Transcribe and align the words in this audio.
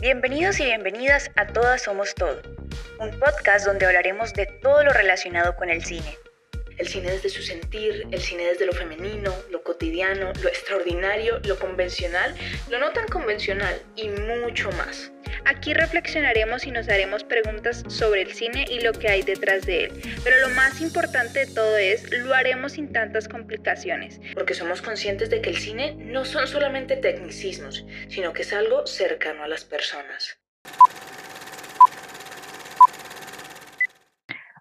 Bienvenidos 0.00 0.60
y 0.60 0.64
bienvenidas 0.64 1.28
a 1.34 1.48
Todas 1.48 1.82
Somos 1.82 2.14
Todo, 2.14 2.40
un 3.00 3.18
podcast 3.18 3.66
donde 3.66 3.84
hablaremos 3.84 4.32
de 4.32 4.46
todo 4.46 4.84
lo 4.84 4.92
relacionado 4.92 5.56
con 5.56 5.70
el 5.70 5.84
cine. 5.84 6.16
El 6.76 6.86
cine 6.86 7.10
desde 7.10 7.28
su 7.28 7.42
sentir, 7.42 8.06
el 8.12 8.20
cine 8.20 8.44
desde 8.44 8.64
lo 8.64 8.72
femenino, 8.72 9.34
lo 9.50 9.64
cotidiano, 9.64 10.32
lo 10.40 10.48
extraordinario, 10.48 11.40
lo 11.40 11.58
convencional, 11.58 12.32
lo 12.70 12.78
no 12.78 12.92
tan 12.92 13.08
convencional 13.08 13.82
y 13.96 14.08
mucho 14.08 14.70
más. 14.70 15.10
Aquí 15.50 15.72
reflexionaremos 15.72 16.66
y 16.66 16.70
nos 16.70 16.90
haremos 16.90 17.24
preguntas 17.24 17.82
sobre 17.88 18.20
el 18.20 18.32
cine 18.32 18.66
y 18.70 18.80
lo 18.80 18.92
que 18.92 19.08
hay 19.08 19.22
detrás 19.22 19.64
de 19.64 19.84
él. 19.84 19.92
Pero 20.22 20.46
lo 20.46 20.54
más 20.54 20.82
importante 20.82 21.46
de 21.46 21.54
todo 21.54 21.78
es, 21.78 22.06
lo 22.10 22.34
haremos 22.34 22.72
sin 22.72 22.92
tantas 22.92 23.28
complicaciones. 23.28 24.20
Porque 24.34 24.52
somos 24.52 24.82
conscientes 24.82 25.30
de 25.30 25.40
que 25.40 25.48
el 25.48 25.56
cine 25.56 25.94
no 25.94 26.26
son 26.26 26.46
solamente 26.46 26.98
tecnicismos, 26.98 27.86
sino 28.10 28.34
que 28.34 28.42
es 28.42 28.52
algo 28.52 28.86
cercano 28.86 29.42
a 29.42 29.48
las 29.48 29.64
personas. 29.64 30.38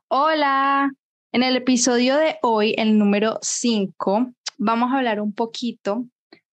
Hola, 0.07 0.89
en 1.33 1.43
el 1.43 1.57
episodio 1.57 2.15
de 2.15 2.37
hoy, 2.43 2.75
el 2.77 2.97
número 2.97 3.39
5, 3.41 4.31
vamos 4.57 4.93
a 4.93 4.99
hablar 4.99 5.19
un 5.19 5.33
poquito 5.33 6.05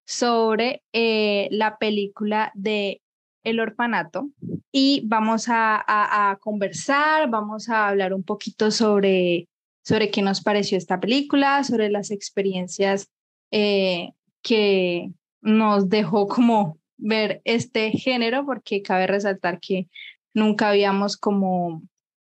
sobre 0.06 0.82
eh, 0.94 1.48
la 1.50 1.76
película 1.76 2.50
de 2.54 3.02
el 3.44 3.60
orfanato 3.60 4.28
y 4.70 5.02
vamos 5.04 5.46
a, 5.48 6.38
conversar, 6.40 7.28
vamos 7.28 7.68
a 7.68 7.88
hablar 7.88 8.14
un 8.14 8.22
poquito 8.22 8.70
sobre, 8.70 9.48
sobre 9.84 10.10
qué 10.10 10.22
nos 10.22 10.42
pareció 10.42 10.78
esta 10.78 11.00
película, 11.00 11.62
sobre 11.64 11.90
las 11.90 12.10
experiencias 12.10 13.10
eh, 13.50 14.12
que 14.42 15.10
nos 15.40 15.88
dejó 15.88 16.26
como 16.28 16.78
ver 16.96 17.42
este 17.44 17.90
género, 17.90 18.46
porque 18.46 18.82
cabe 18.82 19.06
resaltar 19.06 19.60
que 19.60 19.88
nunca 20.34 20.70
habíamos 20.70 21.16
como 21.16 21.82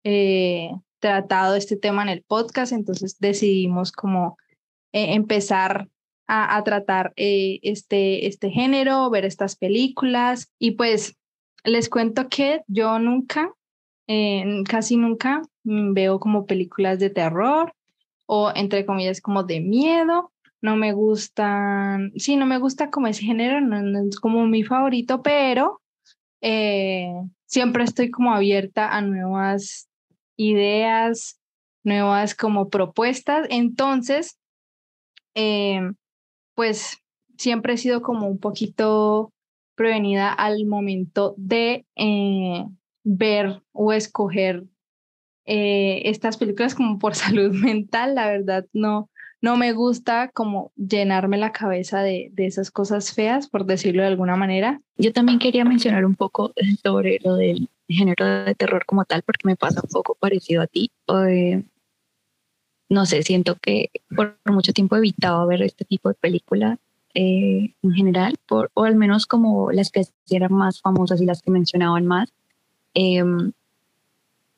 eh, 0.04 0.72
tratado 1.00 1.56
este 1.56 1.78
tema 1.78 2.02
en 2.02 2.10
el 2.10 2.24
podcast, 2.24 2.74
entonces 2.74 3.18
decidimos 3.20 3.92
como 3.92 4.38
eh, 4.92 5.14
empezar 5.14 5.90
a, 6.28 6.64
tratar 6.64 7.14
eh, 7.16 7.60
este, 7.64 8.28
este 8.28 8.50
género, 8.50 9.10
ver 9.10 9.26
estas 9.26 9.56
películas. 9.56 10.52
Y 10.60 10.72
pues 10.72 11.18
les 11.64 11.90
cuento 11.90 12.30
que 12.30 12.62
yo 12.68 13.00
nunca, 13.00 13.52
eh, 14.08 14.64
casi 14.68 14.98
nunca 14.98 15.42
mm, 15.64 15.94
veo 15.94 16.20
como 16.20 16.46
películas 16.46 17.00
de 17.00 17.10
terror 17.10 17.74
o 18.26 18.52
entre 18.56 18.86
comillas 18.86 19.22
como 19.22 19.44
de 19.44 19.60
miedo. 19.60 20.32
No 20.62 20.78
me 20.78 20.94
gustan, 20.94 22.14
sí, 22.16 22.38
no 22.38 22.46
me 22.46 22.58
gusta 22.58 22.90
como 22.90 23.08
ese 23.08 23.24
género, 23.24 23.60
no, 23.60 24.08
es 24.08 24.18
como 24.20 24.46
mi 24.48 24.64
favorito, 24.64 25.22
pero 25.22 25.82
eh, 26.42 27.12
siempre 27.46 27.84
estoy 27.84 28.10
como 28.10 28.34
abierta 28.34 28.96
a 28.96 29.02
nuevas 29.02 29.90
ideas, 30.38 31.42
nuevas 31.84 32.34
como 32.34 32.70
propuestas. 32.70 33.46
Entonces, 33.50 34.40
pues 36.56 36.98
siempre 37.38 37.74
he 37.74 37.78
sido 37.78 38.02
como 38.02 38.28
un 38.28 38.40
poquito 38.40 39.32
prevenida 39.76 40.32
al 40.32 40.66
momento 40.66 41.34
de 41.38 41.86
eh, 41.96 42.66
ver 43.04 43.62
o 43.72 43.92
escoger 43.94 44.64
eh, 45.46 46.04
estas 46.06 46.38
películas 46.38 46.76
como 46.76 47.00
por 47.00 47.16
salud 47.16 47.54
mental. 47.54 48.16
La 48.16 48.28
verdad, 48.28 48.66
no, 48.74 49.10
no 49.42 49.58
me 49.58 49.74
gusta 49.74 50.30
como 50.34 50.72
llenarme 50.76 51.38
la 51.38 51.52
cabeza 51.52 52.02
de, 52.02 52.30
de, 52.34 52.46
esas 52.46 52.72
cosas 52.72 53.14
feas, 53.14 53.50
por 53.50 53.66
decirlo 53.66 54.02
de 54.04 54.10
alguna 54.10 54.36
manera. 54.36 54.82
Yo 54.98 55.12
también 55.12 55.40
quería 55.40 55.66
mencionar 55.66 56.06
un 56.06 56.16
poco 56.16 56.54
sobre 56.82 57.20
lo 57.24 57.36
del 57.36 57.70
género 57.88 58.26
de 58.26 58.56
terror 58.56 58.86
como 58.86 59.06
tal, 59.06 59.24
porque 59.24 59.48
me 59.48 59.56
pasa 59.56 59.82
un 59.84 59.90
poco 59.90 60.16
parecido 60.16 60.62
a 60.62 60.68
ti. 60.68 60.92
Eh, 61.28 61.64
no 62.94 63.06
sé, 63.08 63.24
siento 63.24 63.56
que 63.56 63.90
por 64.16 64.38
mucho 64.46 64.72
tiempo 64.72 64.96
he 64.96 65.00
evitado 65.00 65.48
ver 65.48 65.64
este 65.64 65.84
tipo 65.84 66.10
de 66.10 66.16
películas 66.16 66.78
eh, 67.16 67.74
en 67.82 67.94
general, 67.94 68.36
o 68.50 68.84
al 68.84 68.96
menos 68.96 69.26
como 69.26 69.72
las 69.72 69.92
que 69.92 70.06
eran 70.30 70.54
más 70.54 70.80
famosas 70.80 71.20
y 71.22 71.26
las 71.26 71.42
que 71.42 71.52
mencionaban 71.52 72.06
más, 72.06 72.32
em, 72.94 73.52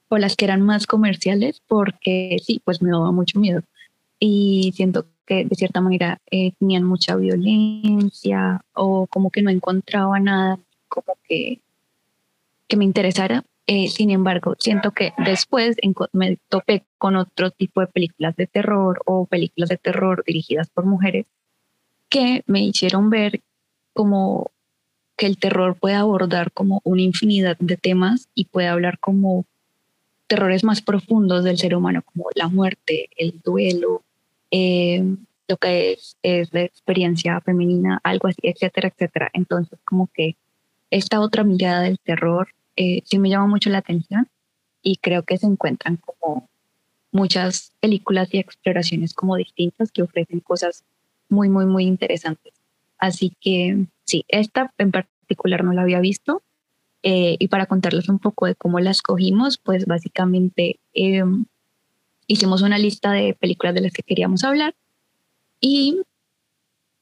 o 0.09 0.17
las 0.17 0.35
que 0.35 0.45
eran 0.45 0.61
más 0.61 0.85
comerciales, 0.85 1.61
porque 1.67 2.37
sí, 2.43 2.61
pues 2.63 2.81
me 2.81 2.91
daba 2.91 3.11
mucho 3.11 3.39
miedo. 3.39 3.61
Y 4.19 4.73
siento 4.75 5.05
que 5.25 5.45
de 5.45 5.55
cierta 5.55 5.81
manera 5.81 6.19
eh, 6.29 6.51
tenían 6.59 6.83
mucha 6.83 7.15
violencia 7.15 8.63
o 8.73 9.07
como 9.07 9.31
que 9.31 9.41
no 9.41 9.49
encontraba 9.49 10.19
nada 10.19 10.59
como 10.87 11.17
que, 11.27 11.59
que 12.67 12.77
me 12.77 12.85
interesara 12.85 13.43
eh, 13.67 13.87
sin 13.87 14.11
embargo, 14.11 14.55
siento 14.59 14.91
que 14.91 15.13
después 15.17 15.77
me 16.13 16.37
topé 16.49 16.85
con 16.99 17.15
otro 17.15 17.49
tipo 17.49 17.81
de 17.81 17.87
películas 17.87 18.35
de 18.35 18.45
terror 18.45 19.01
o 19.05 19.25
películas 19.25 19.69
de 19.69 19.77
terror 19.77 20.23
dirigidas 20.25 20.69
por 20.69 20.85
mujeres 20.85 21.25
que 22.09 22.43
me 22.45 22.63
hicieron 22.63 23.09
ver 23.09 23.41
como 23.93 24.51
que 25.17 25.25
el 25.25 25.37
terror 25.37 25.77
puede 25.79 25.95
abordar 25.95 26.51
como 26.51 26.81
una 26.83 27.01
infinidad 27.01 27.57
de 27.59 27.77
temas 27.77 28.29
y 28.35 28.45
puede 28.45 28.67
hablar 28.67 28.99
como 28.99 29.45
terrores 30.27 30.63
más 30.63 30.81
profundos 30.81 31.43
del 31.43 31.57
ser 31.57 31.75
humano, 31.75 32.03
como 32.03 32.25
la 32.35 32.47
muerte, 32.47 33.09
el 33.17 33.41
duelo, 33.43 34.03
eh, 34.51 35.03
lo 35.47 35.57
que 35.57 35.93
es, 35.93 36.17
es 36.21 36.53
la 36.53 36.61
experiencia 36.61 37.39
femenina, 37.41 37.99
algo 38.03 38.27
así, 38.27 38.41
etcétera, 38.43 38.89
etcétera. 38.89 39.29
Entonces, 39.33 39.79
como 39.85 40.07
que 40.13 40.35
esta 40.91 41.19
otra 41.19 41.43
mirada 41.43 41.81
del 41.81 41.99
terror 41.99 42.49
eh, 42.75 43.01
sí 43.05 43.19
me 43.19 43.29
llama 43.29 43.47
mucho 43.47 43.69
la 43.69 43.79
atención 43.79 44.27
y 44.81 44.97
creo 44.97 45.23
que 45.23 45.37
se 45.37 45.47
encuentran 45.47 45.97
como 45.97 46.47
muchas 47.11 47.71
películas 47.79 48.33
y 48.33 48.39
exploraciones 48.39 49.13
como 49.13 49.37
distintas 49.37 49.91
que 49.91 50.01
ofrecen 50.01 50.41
cosas 50.41 50.83
muy, 51.29 51.49
muy, 51.49 51.65
muy 51.65 51.85
interesantes. 51.85 52.53
Así 52.97 53.35
que 53.39 53.85
sí, 54.03 54.25
esta 54.27 54.73
en 54.77 54.91
particular 54.91 55.63
no 55.63 55.73
la 55.73 55.81
había 55.81 55.99
visto. 55.99 56.43
Eh, 57.03 57.37
y 57.39 57.47
para 57.49 57.67
contarles 57.67 58.09
un 58.09 58.17
poco 58.17 58.47
de 58.47 58.55
cómo 58.55 58.79
la 58.79 58.89
escogimos, 58.89 59.59
pues 59.59 59.85
básicamente 59.85 60.79
em, 60.93 61.45
hicimos 62.25 62.63
una 62.63 62.79
lista 62.79 63.11
de 63.11 63.35
películas 63.35 63.75
de 63.75 63.81
las 63.81 63.93
que 63.93 64.01
queríamos 64.01 64.43
hablar 64.43 64.73
y 65.61 66.01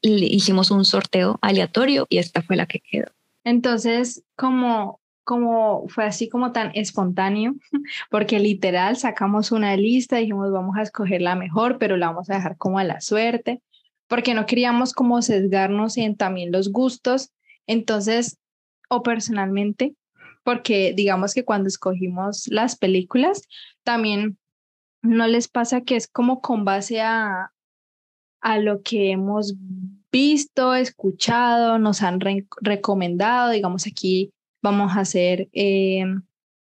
hicimos 0.01 0.71
un 0.71 0.83
sorteo 0.83 1.39
aleatorio 1.41 2.05
y 2.09 2.17
esta 2.17 2.41
fue 2.41 2.57
la 2.57 2.65
que 2.65 2.79
quedó. 2.79 3.07
Entonces, 3.45 4.23
como 4.35 4.99
como 5.23 5.87
fue 5.87 6.05
así 6.05 6.29
como 6.29 6.51
tan 6.51 6.71
espontáneo, 6.73 7.55
porque 8.09 8.39
literal 8.39 8.97
sacamos 8.97 9.51
una 9.51 9.75
lista, 9.77 10.17
dijimos 10.17 10.51
vamos 10.51 10.77
a 10.77 10.81
escoger 10.81 11.21
la 11.21 11.35
mejor, 11.35 11.77
pero 11.77 11.97
la 11.97 12.07
vamos 12.07 12.29
a 12.29 12.35
dejar 12.35 12.57
como 12.57 12.79
a 12.79 12.83
la 12.83 13.01
suerte, 13.01 13.61
porque 14.07 14.33
no 14.33 14.45
queríamos 14.45 14.93
como 14.93 15.21
sesgarnos 15.21 15.97
en 15.97 16.15
también 16.15 16.51
los 16.51 16.71
gustos. 16.71 17.31
Entonces, 17.67 18.37
o 18.89 19.01
personalmente, 19.01 19.95
porque 20.43 20.93
digamos 20.95 21.33
que 21.33 21.45
cuando 21.45 21.67
escogimos 21.67 22.47
las 22.47 22.77
películas, 22.77 23.43
también 23.83 24.37
no 25.01 25.27
les 25.27 25.47
pasa 25.47 25.81
que 25.81 25.95
es 25.95 26.07
como 26.07 26.41
con 26.41 26.65
base 26.65 27.01
a, 27.01 27.51
a 28.41 28.57
lo 28.59 28.81
que 28.81 29.11
hemos 29.11 29.55
visto, 30.11 30.75
escuchado, 30.75 31.79
nos 31.79 32.03
han 32.03 32.19
recomendado, 32.61 33.51
digamos 33.51 33.87
aquí 33.87 34.31
vamos 34.63 34.93
a 34.93 35.01
hacer 35.01 35.49
eh, 35.53 36.05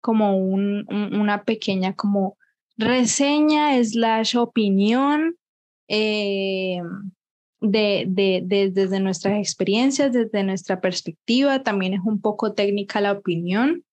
como 0.03 0.37
un, 0.37 0.87
una 0.91 1.45
pequeña 1.45 1.95
como 1.95 2.37
reseña 2.77 3.83
slash 3.83 4.37
opinión 4.37 5.37
eh, 5.89 6.83
de, 7.61 8.05
de, 8.07 8.71
desde 8.71 9.01
nuestras 9.01 9.39
experiencias, 9.39 10.13
desde 10.13 10.43
nuestra 10.43 10.81
perspectiva. 10.81 11.63
También 11.63 11.95
es 11.95 12.01
un 12.05 12.21
poco 12.21 12.53
técnica 12.53 13.01
la 13.01 13.13
opinión, 13.13 13.85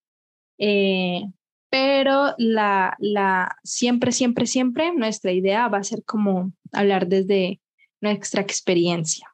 eh, 0.57 1.21
pero 1.69 2.33
la, 2.37 2.97
la, 2.99 3.55
siempre, 3.63 4.11
siempre, 4.11 4.47
siempre 4.47 4.93
nuestra 4.93 5.31
idea 5.31 5.67
va 5.69 5.77
a 5.77 5.83
ser 5.83 6.03
como 6.03 6.51
hablar 6.73 7.07
desde 7.07 7.61
nuestra 8.01 8.41
experiencia. 8.41 9.30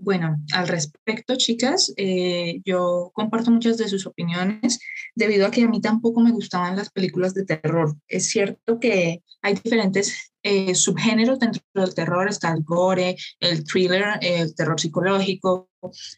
Bueno, 0.00 0.36
al 0.52 0.68
respecto, 0.68 1.36
chicas, 1.36 1.92
eh, 1.96 2.60
yo 2.64 3.10
comparto 3.14 3.50
muchas 3.50 3.78
de 3.78 3.88
sus 3.88 4.06
opiniones 4.06 4.78
debido 5.16 5.46
a 5.46 5.50
que 5.50 5.64
a 5.64 5.68
mí 5.68 5.80
tampoco 5.80 6.20
me 6.20 6.30
gustaban 6.30 6.76
las 6.76 6.90
películas 6.90 7.34
de 7.34 7.44
terror. 7.44 7.96
Es 8.06 8.26
cierto 8.28 8.78
que 8.78 9.24
hay 9.42 9.54
diferentes 9.54 10.32
eh, 10.44 10.76
subgéneros 10.76 11.40
dentro 11.40 11.62
del 11.74 11.94
terror, 11.94 12.28
está 12.28 12.52
el 12.52 12.62
gore, 12.62 13.16
el 13.40 13.64
thriller, 13.64 14.18
el 14.20 14.54
terror 14.54 14.78
psicológico. 14.80 15.68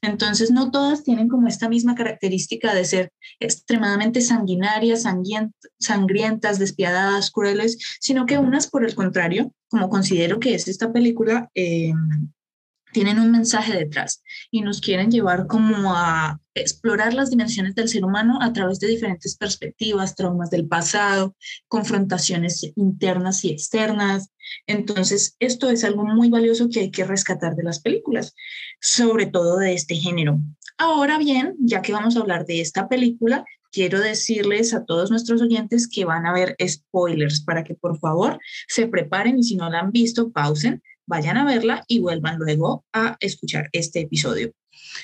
Entonces, 0.03 0.51
no 0.51 0.71
todas 0.71 1.03
tienen 1.03 1.29
como 1.29 1.49
esta 1.49 1.71
misma 1.71 1.95
característica 1.95 2.75
de 2.75 2.85
ser 2.85 3.13
extremadamente 3.41 4.21
sanguinarias, 4.21 5.07
sangrientas, 5.79 6.59
despiadadas, 6.59 7.31
crueles, 7.31 7.79
sino 7.99 8.27
que 8.27 8.37
unas, 8.37 8.67
por 8.69 8.85
el 8.85 8.95
contrario, 8.95 9.55
como 9.69 9.89
considero 9.89 10.39
que 10.39 10.55
es 10.55 10.69
esta 10.69 10.93
película, 10.93 11.51
eh, 11.55 11.95
tienen 12.93 13.19
un 13.19 13.31
mensaje 13.31 13.77
detrás 13.77 14.23
y 14.51 14.63
nos 14.63 14.81
quieren 14.81 15.11
llevar 15.11 15.47
como 15.47 15.95
a 15.95 16.41
explorar 16.55 17.15
las 17.15 17.31
dimensiones 17.31 17.75
del 17.75 17.89
ser 17.89 18.05
humano 18.05 18.39
a 18.41 18.53
través 18.53 18.81
de 18.81 18.89
diferentes 18.89 19.37
perspectivas, 19.37 20.17
traumas 20.17 20.51
del 20.51 20.67
pasado, 20.67 21.37
confrontaciones 21.69 22.73
internas 22.77 23.45
y 23.45 23.51
externas. 23.51 24.31
Entonces, 24.67 25.37
esto 25.39 25.71
es 25.71 25.85
algo 25.85 26.05
muy 26.05 26.29
valioso 26.29 26.69
que 26.69 26.81
hay 26.81 26.91
que 26.91 27.05
rescatar 27.05 27.55
de 27.55 27.63
las 27.63 27.81
películas, 27.81 28.35
sobre 28.81 29.27
todo 29.27 29.59
de 29.59 29.75
este 29.75 29.95
género. 29.95 30.41
Ahora 30.77 31.19
bien, 31.19 31.57
ya 31.61 31.83
que 31.83 31.93
vamos 31.93 32.17
a 32.17 32.21
hablar 32.21 32.47
de 32.47 32.61
esta 32.61 32.89
película, 32.89 33.45
quiero 33.71 34.01
decirles 34.01 34.75
a 34.75 34.85
todos 34.85 35.11
nuestros 35.11 35.41
oyentes 35.43 35.89
que 35.89 36.05
van 36.05 36.27
a 36.27 36.33
ver 36.33 36.57
spoilers 36.67 37.43
para 37.43 37.65
que 37.65 37.75
por 37.75 37.99
favor 37.99 38.39
se 38.67 38.87
preparen 38.87 39.39
y 39.39 39.43
si 39.43 39.57
no 39.57 39.71
la 39.71 39.81
han 39.81 39.93
visto, 39.93 40.33
pausen, 40.33 40.83
vayan 41.07 41.37
a 41.37 41.45
verla 41.45 41.85
y 41.89 42.01
vuelvan 42.01 42.39
luego 42.39 42.85
a 42.93 43.17
escuchar 43.21 43.69
este 43.73 44.01
episodio. 44.01 44.53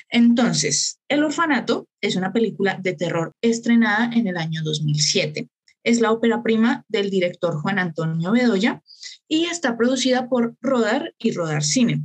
Entonces, 0.09 0.99
El 1.07 1.23
Orfanato 1.23 1.87
es 2.01 2.15
una 2.15 2.33
película 2.33 2.77
de 2.81 2.93
terror 2.93 3.33
estrenada 3.41 4.11
en 4.13 4.27
el 4.27 4.37
año 4.37 4.61
2007. 4.63 5.49
Es 5.83 6.01
la 6.01 6.11
ópera 6.11 6.43
prima 6.43 6.83
del 6.87 7.09
director 7.09 7.61
Juan 7.61 7.79
Antonio 7.79 8.31
Bedoya 8.31 8.81
y 9.27 9.45
está 9.45 9.77
producida 9.77 10.27
por 10.27 10.55
Rodar 10.61 11.13
y 11.17 11.31
Rodar 11.31 11.63
Cine. 11.63 12.03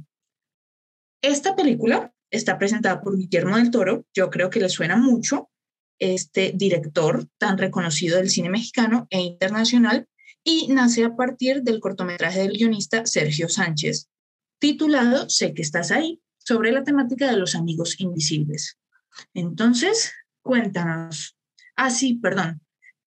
Esta 1.22 1.54
película 1.54 2.12
está 2.30 2.58
presentada 2.58 3.00
por 3.00 3.16
Guillermo 3.16 3.56
del 3.56 3.70
Toro, 3.70 4.04
yo 4.14 4.30
creo 4.30 4.50
que 4.50 4.60
le 4.60 4.68
suena 4.68 4.96
mucho, 4.96 5.50
este 5.98 6.52
director 6.54 7.28
tan 7.38 7.58
reconocido 7.58 8.16
del 8.16 8.30
cine 8.30 8.50
mexicano 8.50 9.06
e 9.08 9.20
internacional, 9.20 10.08
y 10.44 10.68
nace 10.68 11.04
a 11.04 11.16
partir 11.16 11.62
del 11.62 11.80
cortometraje 11.80 12.40
del 12.40 12.56
guionista 12.56 13.06
Sergio 13.06 13.48
Sánchez, 13.48 14.08
titulado 14.58 15.28
Sé 15.28 15.54
que 15.54 15.62
estás 15.62 15.90
ahí, 15.90 16.20
sobre 16.38 16.72
la 16.72 16.84
temática 16.84 17.30
de 17.30 17.36
los 17.36 17.54
amigos 17.54 18.00
invisibles. 18.00 18.78
Entonces, 19.34 20.12
cuéntanos. 20.42 21.36
Ah, 21.76 21.90
sí, 21.90 22.14
perdón. 22.14 22.60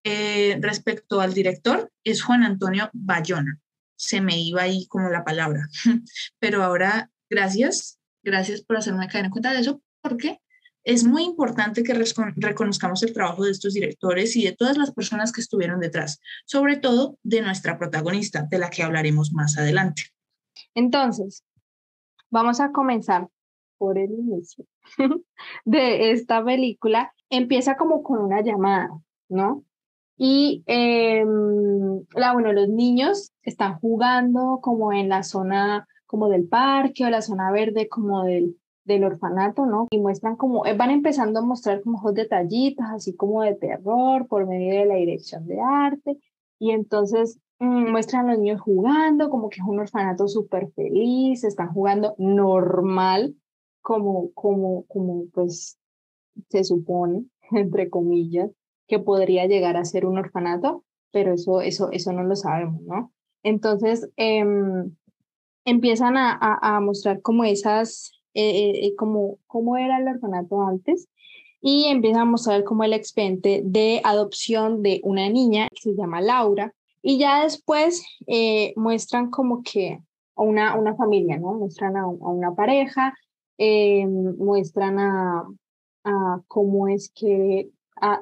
Eh, 0.04 0.58
respecto 0.62 1.20
al 1.20 1.34
director, 1.34 1.92
es 2.04 2.22
Juan 2.22 2.44
Antonio 2.44 2.90
Bayona. 2.94 3.60
Se 3.98 4.22
me 4.22 4.40
iba 4.40 4.62
ahí 4.62 4.86
como 4.88 5.10
la 5.10 5.24
palabra. 5.24 5.68
Pero 6.40 6.64
ahora, 6.64 7.10
gracias, 7.30 8.00
gracias 8.24 8.62
por 8.62 8.78
hacerme 8.78 9.08
caer 9.08 9.26
en 9.26 9.32
cuenta 9.32 9.52
de 9.52 9.62
eso, 9.62 9.82
porque 10.02 10.40
es 10.86 11.04
muy 11.04 11.24
importante 11.24 11.84
que 11.84 11.96
reconozcamos 12.36 13.02
el 13.02 13.12
trabajo 13.12 13.44
de 13.44 13.52
estos 13.52 13.74
directores 13.74 14.36
y 14.36 14.46
de 14.46 14.56
todas 14.56 14.78
las 14.78 14.94
personas 14.94 15.32
que 15.32 15.42
estuvieron 15.42 15.80
detrás, 15.80 16.22
sobre 16.46 16.78
todo 16.78 17.18
de 17.24 17.42
nuestra 17.42 17.78
protagonista, 17.78 18.44
de 18.50 18.60
la 18.60 18.70
que 18.70 18.84
hablaremos 18.84 19.34
más 19.34 19.58
adelante. 19.58 20.04
Entonces, 20.76 21.44
vamos 22.30 22.60
a 22.60 22.72
comenzar 22.72 23.28
por 23.80 23.98
el 23.98 24.12
inicio 24.12 24.66
de 25.66 26.12
esta 26.12 26.46
película. 26.46 27.14
Empieza 27.32 27.78
como 27.78 28.04
con 28.04 28.20
una 28.20 28.42
llamada, 28.42 28.90
¿no? 29.28 29.66
Y 30.18 30.64
em, 30.68 32.06
la, 32.14 32.34
bueno, 32.34 32.54
los 32.54 32.70
niños 32.70 33.34
están 33.42 33.80
jugando 33.80 34.60
como 34.62 34.94
en 34.94 35.10
la 35.10 35.24
zona 35.24 35.88
como 36.06 36.30
del 36.30 36.48
parque 36.48 37.04
o 37.04 37.10
la 37.10 37.24
zona 37.24 37.52
verde 37.52 37.90
como 37.90 38.24
del, 38.24 38.56
del 38.86 39.04
orfanato, 39.04 39.66
¿no? 39.66 39.88
Y 39.90 40.00
muestran 40.00 40.36
como, 40.36 40.66
eh, 40.66 40.76
van 40.76 40.92
empezando 40.92 41.40
a 41.40 41.46
mostrar 41.46 41.82
como 41.82 42.12
detallitos, 42.14 42.86
así 42.90 43.16
como 43.16 43.42
de 43.42 43.56
terror 43.56 44.28
por 44.28 44.48
medio 44.48 44.80
de 44.80 44.86
la 44.86 44.96
dirección 44.96 45.48
de 45.48 45.60
arte. 45.60 46.18
Y 46.60 46.72
entonces 46.72 47.40
mm, 47.60 47.92
muestran 47.92 48.30
a 48.30 48.34
los 48.34 48.42
niños 48.42 48.62
jugando, 48.62 49.30
como 49.30 49.50
que 49.50 49.60
es 49.60 49.68
un 49.68 49.80
orfanato 49.80 50.28
súper 50.28 50.72
feliz, 50.74 51.44
están 51.44 51.74
jugando 51.74 52.16
normal, 52.18 53.36
como, 53.82 54.32
como, 54.34 54.86
como 54.86 55.26
pues 55.34 55.78
se 56.50 56.64
supone, 56.64 57.26
entre 57.52 57.90
comillas, 57.90 58.52
que 58.88 59.00
podría 59.00 59.48
llegar 59.48 59.78
a 59.78 59.86
ser 59.86 60.06
un 60.06 60.20
orfanato, 60.20 60.84
pero 61.12 61.34
eso, 61.34 61.62
eso, 61.62 61.90
eso 61.92 62.14
no 62.14 62.24
lo 62.24 62.36
sabemos, 62.36 62.82
¿no? 62.84 63.12
Entonces, 63.42 64.10
em, 64.16 64.96
empiezan 65.66 66.18
a, 66.18 66.32
a, 66.32 66.78
a, 66.78 66.80
mostrar 66.80 67.22
como 67.22 67.44
esas 67.44 68.15
eh, 68.36 68.86
eh, 68.88 68.96
cómo 68.96 69.78
era 69.78 69.98
el 69.98 70.10
orfanato 70.10 70.62
antes 70.62 71.08
y 71.62 71.86
empiezan 71.86 72.22
a 72.24 72.26
mostrar 72.26 72.66
como 72.66 72.84
el 72.84 72.92
expediente 72.92 73.62
de 73.64 74.02
adopción 74.04 74.84
de 74.84 75.00
una 75.04 75.30
niña 75.30 75.70
que 75.70 75.82
se 75.82 75.96
llama 75.96 76.20
Laura 76.20 76.74
y 77.02 77.18
ya 77.18 77.44
después 77.44 78.06
eh, 78.28 78.74
muestran 78.76 79.32
como 79.32 79.64
que 79.64 80.00
una, 80.36 80.78
una 80.78 80.96
familia, 80.96 81.38
¿no? 81.38 81.54
Muestran 81.54 81.96
a, 81.96 82.06
una 82.08 82.54
pareja, 82.54 83.14
muestran 83.58 85.00
a, 85.00 85.48
a, 86.04 86.42
cómo 86.50 86.90
es 86.90 87.10
que 87.16 87.70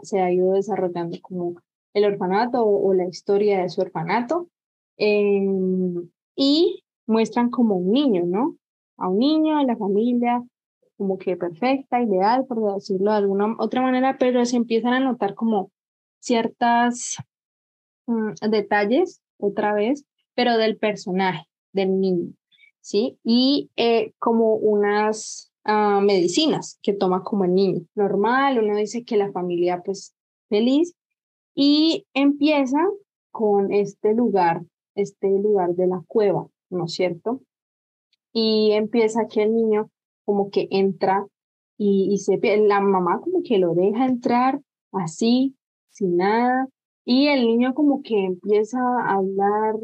se 0.04 0.22
ha 0.22 0.32
ido 0.32 0.54
desarrollando 0.54 1.18
como 1.24 1.56
el 1.96 2.06
orfanato 2.06 2.64
o, 2.64 2.94
la 2.94 3.08
historia 3.08 3.64
de 3.64 3.70
su 3.70 3.82
orfanato 3.82 4.48
y 4.96 6.84
muestran 7.08 7.50
como 7.50 7.78
un 7.78 7.92
niño, 7.92 8.26
¿no? 8.28 8.58
A 8.98 9.10
un 9.10 9.20
niño, 9.20 9.58
a 9.58 9.64
la 9.64 9.76
familia, 9.76 10.44
como 10.98 11.18
que 11.18 11.36
perfecta, 11.36 12.02
ideal, 12.02 12.46
por 12.46 12.76
decirlo 12.76 13.12
de 13.12 13.18
alguna 13.18 13.56
otra 13.60 13.82
manera, 13.82 14.18
pero 14.18 14.46
se 14.46 14.58
empiezan 14.58 14.94
a 14.94 15.00
notar 15.00 15.34
como 15.36 15.72
ciertas 16.20 17.18
mm, 18.08 18.34
detalles, 18.50 19.22
otra 19.38 19.74
vez, 19.74 20.06
pero 20.36 20.58
del 20.58 20.78
personaje, 20.78 21.46
del 21.74 22.00
niño, 22.00 22.34
¿sí? 22.80 23.18
Y 23.24 23.70
eh, 23.76 24.14
como 24.20 24.56
unas 24.56 25.52
ah, 25.66 26.00
medicinas 26.02 26.80
que 26.82 26.94
toma 26.94 27.24
como 27.24 27.46
el 27.46 27.54
niño. 27.54 27.82
Normal, 27.96 28.60
uno 28.60 28.78
dice 28.78 29.04
que 29.04 29.18
la 29.18 29.32
familia 29.32 29.82
pues 29.84 30.16
feliz 30.50 30.96
y 31.56 32.06
empieza 32.14 32.78
con 33.32 33.74
este 33.74 34.14
lugar, 34.14 34.64
este 34.96 35.28
lugar 35.28 35.76
de 35.76 35.88
la 35.88 36.04
cueva, 36.08 36.48
¿no 36.70 36.86
es 36.86 36.94
cierto? 36.94 37.42
Y 38.34 38.72
empieza 38.74 39.28
que 39.28 39.44
el 39.44 39.56
niño 39.56 39.90
como 40.26 40.50
que 40.50 40.68
entra 40.72 41.26
y, 41.78 42.10
y 42.12 42.18
se, 42.18 42.40
la 42.58 42.82
mamá 42.82 43.22
como 43.22 43.42
que 43.44 43.58
lo 43.60 43.74
deja 43.74 44.06
entrar 44.06 44.60
así, 44.92 45.56
sin 45.90 46.18
nada, 46.18 46.68
y 47.06 47.28
el 47.28 47.46
niño 47.46 47.74
como 47.74 48.02
que 48.02 48.26
empieza 48.26 48.80
a 48.80 49.16
hablar 49.16 49.76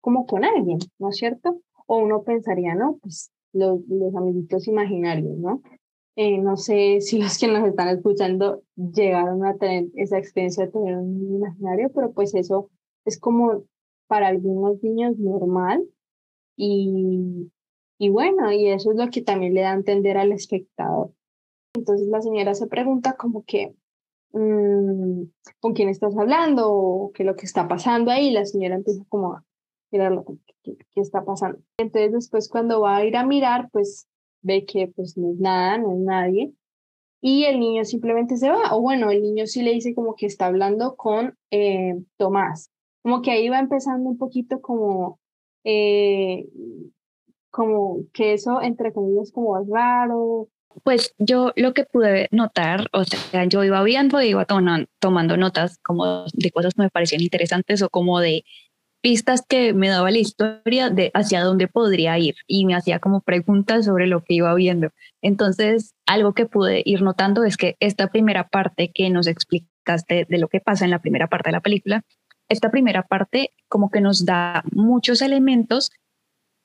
como 0.00 0.26
con 0.26 0.44
alguien, 0.44 0.78
¿no 0.98 1.10
es 1.10 1.16
cierto? 1.16 1.60
O 1.86 1.98
uno 1.98 2.22
pensaría, 2.22 2.74
¿no? 2.74 2.98
Pues 3.00 3.30
los, 3.52 3.80
los 3.88 4.14
amiguitos 4.14 4.66
imaginarios, 4.68 5.36
¿no? 5.38 5.62
Eh, 6.16 6.38
no 6.38 6.56
sé 6.56 7.00
si 7.00 7.18
los 7.18 7.38
que 7.38 7.48
nos 7.48 7.66
están 7.66 7.88
escuchando 7.88 8.62
llegaron 8.76 9.44
a 9.44 9.56
tener 9.56 9.86
esa 9.94 10.18
experiencia 10.18 10.66
de 10.66 10.72
tener 10.72 10.96
un 10.96 11.36
imaginario, 11.36 11.90
pero 11.92 12.12
pues 12.12 12.34
eso 12.34 12.70
es 13.04 13.18
como 13.18 13.64
para 14.06 14.28
algunos 14.28 14.82
niños 14.82 15.18
normal 15.18 15.84
y, 16.56 17.50
y 17.98 18.08
bueno, 18.08 18.50
y 18.52 18.68
eso 18.68 18.90
es 18.92 18.96
lo 18.96 19.08
que 19.10 19.22
también 19.22 19.54
le 19.54 19.62
da 19.62 19.72
a 19.72 19.74
entender 19.74 20.18
al 20.18 20.32
espectador. 20.32 21.12
Entonces 21.74 22.08
la 22.08 22.20
señora 22.20 22.54
se 22.54 22.66
pregunta 22.66 23.16
como 23.16 23.44
que, 23.44 23.74
mm, 24.32 25.22
¿con 25.60 25.74
quién 25.74 25.88
estás 25.88 26.16
hablando? 26.16 26.72
O 26.72 27.12
qué 27.12 27.22
es 27.22 27.26
lo 27.26 27.36
que 27.36 27.46
está 27.46 27.68
pasando 27.68 28.10
ahí. 28.10 28.30
La 28.30 28.44
señora 28.44 28.76
empieza 28.76 29.04
como 29.08 29.34
a 29.34 29.44
mirarlo, 29.90 30.24
¿qué, 30.62 30.76
qué 30.76 31.00
está 31.00 31.24
pasando? 31.24 31.60
Entonces 31.78 32.12
después 32.12 32.48
cuando 32.48 32.80
va 32.80 32.96
a 32.96 33.04
ir 33.04 33.16
a 33.16 33.26
mirar, 33.26 33.68
pues 33.72 34.06
ve 34.42 34.64
que 34.66 34.88
pues 34.88 35.16
no 35.16 35.32
es 35.32 35.38
nada, 35.38 35.78
no 35.78 35.92
es 35.92 35.98
nadie. 35.98 36.52
Y 37.20 37.44
el 37.44 37.58
niño 37.58 37.84
simplemente 37.84 38.36
se 38.36 38.50
va. 38.50 38.76
O 38.76 38.82
bueno, 38.82 39.10
el 39.10 39.22
niño 39.22 39.46
sí 39.46 39.62
le 39.62 39.72
dice 39.72 39.94
como 39.94 40.14
que 40.14 40.26
está 40.26 40.46
hablando 40.46 40.94
con 40.96 41.36
eh, 41.50 41.94
Tomás. 42.18 42.70
Como 43.02 43.22
que 43.22 43.30
ahí 43.30 43.48
va 43.48 43.58
empezando 43.58 44.10
un 44.10 44.18
poquito 44.18 44.60
como 44.60 45.18
eh, 45.64 46.46
como 47.54 47.98
que 48.12 48.32
eso, 48.32 48.60
entre 48.60 48.92
comillas, 48.92 49.30
como 49.30 49.56
es 49.60 49.68
raro. 49.70 50.48
Pues 50.82 51.14
yo 51.18 51.52
lo 51.54 51.72
que 51.72 51.84
pude 51.84 52.26
notar, 52.32 52.88
o 52.92 53.04
sea, 53.04 53.44
yo 53.44 53.62
iba 53.62 53.80
viendo, 53.84 54.20
iba 54.20 54.44
tomando, 54.44 54.88
tomando 54.98 55.36
notas 55.36 55.78
como 55.84 56.24
de 56.32 56.50
cosas 56.50 56.74
que 56.74 56.82
me 56.82 56.90
parecían 56.90 57.22
interesantes 57.22 57.80
o 57.82 57.90
como 57.90 58.18
de 58.18 58.44
pistas 59.00 59.44
que 59.48 59.72
me 59.72 59.88
daba 59.88 60.10
la 60.10 60.18
historia 60.18 60.90
de 60.90 61.12
hacia 61.14 61.44
dónde 61.44 61.68
podría 61.68 62.18
ir 62.18 62.34
y 62.48 62.66
me 62.66 62.74
hacía 62.74 62.98
como 62.98 63.20
preguntas 63.20 63.84
sobre 63.84 64.08
lo 64.08 64.24
que 64.24 64.34
iba 64.34 64.52
viendo. 64.54 64.88
Entonces, 65.22 65.94
algo 66.06 66.32
que 66.32 66.46
pude 66.46 66.82
ir 66.84 67.02
notando 67.02 67.44
es 67.44 67.56
que 67.56 67.76
esta 67.78 68.08
primera 68.08 68.48
parte 68.48 68.90
que 68.92 69.10
nos 69.10 69.28
explicaste 69.28 70.26
de 70.28 70.38
lo 70.38 70.48
que 70.48 70.58
pasa 70.58 70.86
en 70.86 70.90
la 70.90 70.98
primera 70.98 71.28
parte 71.28 71.50
de 71.50 71.52
la 71.52 71.60
película, 71.60 72.02
esta 72.48 72.72
primera 72.72 73.04
parte 73.04 73.50
como 73.68 73.90
que 73.90 74.00
nos 74.00 74.24
da 74.24 74.64
muchos 74.72 75.22
elementos 75.22 75.92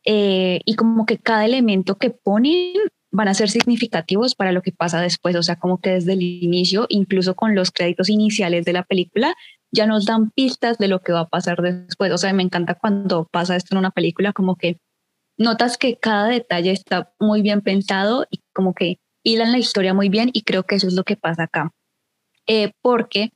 eh, 0.05 0.61
y 0.65 0.75
como 0.75 1.05
que 1.05 1.17
cada 1.17 1.45
elemento 1.45 1.97
que 1.97 2.09
ponen 2.09 2.73
van 3.11 3.27
a 3.27 3.33
ser 3.33 3.49
significativos 3.49 4.35
para 4.35 4.51
lo 4.51 4.61
que 4.61 4.71
pasa 4.71 5.01
después, 5.01 5.35
o 5.35 5.43
sea, 5.43 5.57
como 5.57 5.79
que 5.79 5.91
desde 5.91 6.13
el 6.13 6.21
inicio, 6.21 6.85
incluso 6.89 7.35
con 7.35 7.55
los 7.55 7.71
créditos 7.71 8.09
iniciales 8.09 8.65
de 8.65 8.73
la 8.73 8.83
película, 8.83 9.35
ya 9.71 9.87
nos 9.87 10.05
dan 10.05 10.31
pistas 10.31 10.77
de 10.77 10.87
lo 10.87 11.01
que 11.01 11.11
va 11.11 11.21
a 11.21 11.29
pasar 11.29 11.61
después, 11.61 12.11
o 12.11 12.17
sea, 12.17 12.33
me 12.33 12.43
encanta 12.43 12.75
cuando 12.75 13.27
pasa 13.31 13.55
esto 13.55 13.73
en 13.73 13.79
una 13.79 13.91
película, 13.91 14.31
como 14.33 14.55
que 14.55 14.79
notas 15.37 15.77
que 15.77 15.97
cada 15.97 16.27
detalle 16.27 16.71
está 16.71 17.13
muy 17.19 17.41
bien 17.41 17.61
pensado 17.61 18.25
y 18.29 18.41
como 18.53 18.73
que 18.73 18.99
hilan 19.23 19.51
la 19.51 19.57
historia 19.57 19.93
muy 19.93 20.09
bien 20.09 20.29
y 20.33 20.43
creo 20.43 20.63
que 20.63 20.75
eso 20.75 20.87
es 20.87 20.93
lo 20.93 21.03
que 21.03 21.17
pasa 21.17 21.43
acá. 21.43 21.71
Eh, 22.47 22.73
porque 22.81 23.31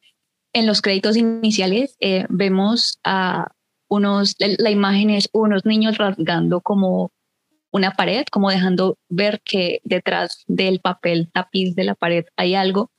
en 0.53 0.67
los 0.67 0.81
créditos 0.81 1.17
iniciales 1.17 1.95
eh, 1.99 2.25
vemos 2.29 2.99
a 3.03 3.51
la 3.99 4.69
imagen 4.69 5.09
es 5.09 5.29
unos 5.33 5.65
niños 5.65 5.97
rasgando 5.97 6.61
como 6.61 7.11
una 7.71 7.91
pared, 7.91 8.25
como 8.31 8.51
dejando 8.51 8.97
ver 9.09 9.41
que 9.43 9.81
detrás 9.83 10.43
del 10.47 10.79
papel 10.79 11.29
tapiz 11.33 11.75
de 11.75 11.83
la 11.83 11.95
pared 11.95 12.25
hay 12.37 12.53
algo 12.53 12.91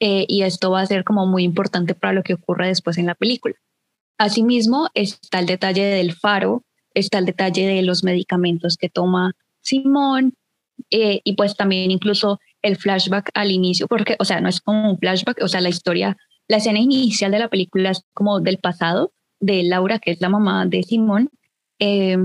eh, 0.00 0.26
y 0.28 0.42
esto 0.42 0.70
va 0.70 0.80
a 0.80 0.86
ser 0.86 1.04
como 1.04 1.26
muy 1.26 1.44
importante 1.44 1.94
para 1.94 2.12
lo 2.12 2.22
que 2.22 2.34
ocurra 2.34 2.66
después 2.66 2.98
en 2.98 3.06
la 3.06 3.14
película. 3.14 3.54
Asimismo, 4.18 4.88
está 4.94 5.38
el 5.38 5.46
detalle 5.46 5.84
del 5.84 6.12
faro, 6.12 6.64
está 6.92 7.18
el 7.18 7.26
detalle 7.26 7.66
de 7.66 7.82
los 7.82 8.02
medicamentos 8.02 8.76
que 8.76 8.88
toma 8.88 9.32
Simón 9.62 10.34
eh, 10.90 11.20
y 11.22 11.34
pues 11.34 11.56
también 11.56 11.90
incluso 11.90 12.40
el 12.62 12.76
flashback 12.76 13.30
al 13.34 13.52
inicio, 13.52 13.86
porque, 13.86 14.16
o 14.18 14.24
sea, 14.24 14.40
no 14.40 14.48
es 14.48 14.60
como 14.60 14.90
un 14.90 14.98
flashback, 14.98 15.40
o 15.42 15.48
sea, 15.48 15.60
la 15.60 15.68
historia, 15.68 16.16
la 16.48 16.56
escena 16.56 16.80
inicial 16.80 17.30
de 17.30 17.38
la 17.38 17.48
película 17.48 17.90
es 17.90 18.02
como 18.12 18.40
del 18.40 18.58
pasado 18.58 19.12
de 19.40 19.62
Laura, 19.62 19.98
que 19.98 20.12
es 20.12 20.20
la 20.20 20.28
mamá 20.28 20.66
de 20.66 20.82
Simón, 20.82 21.30
eh, 21.78 22.18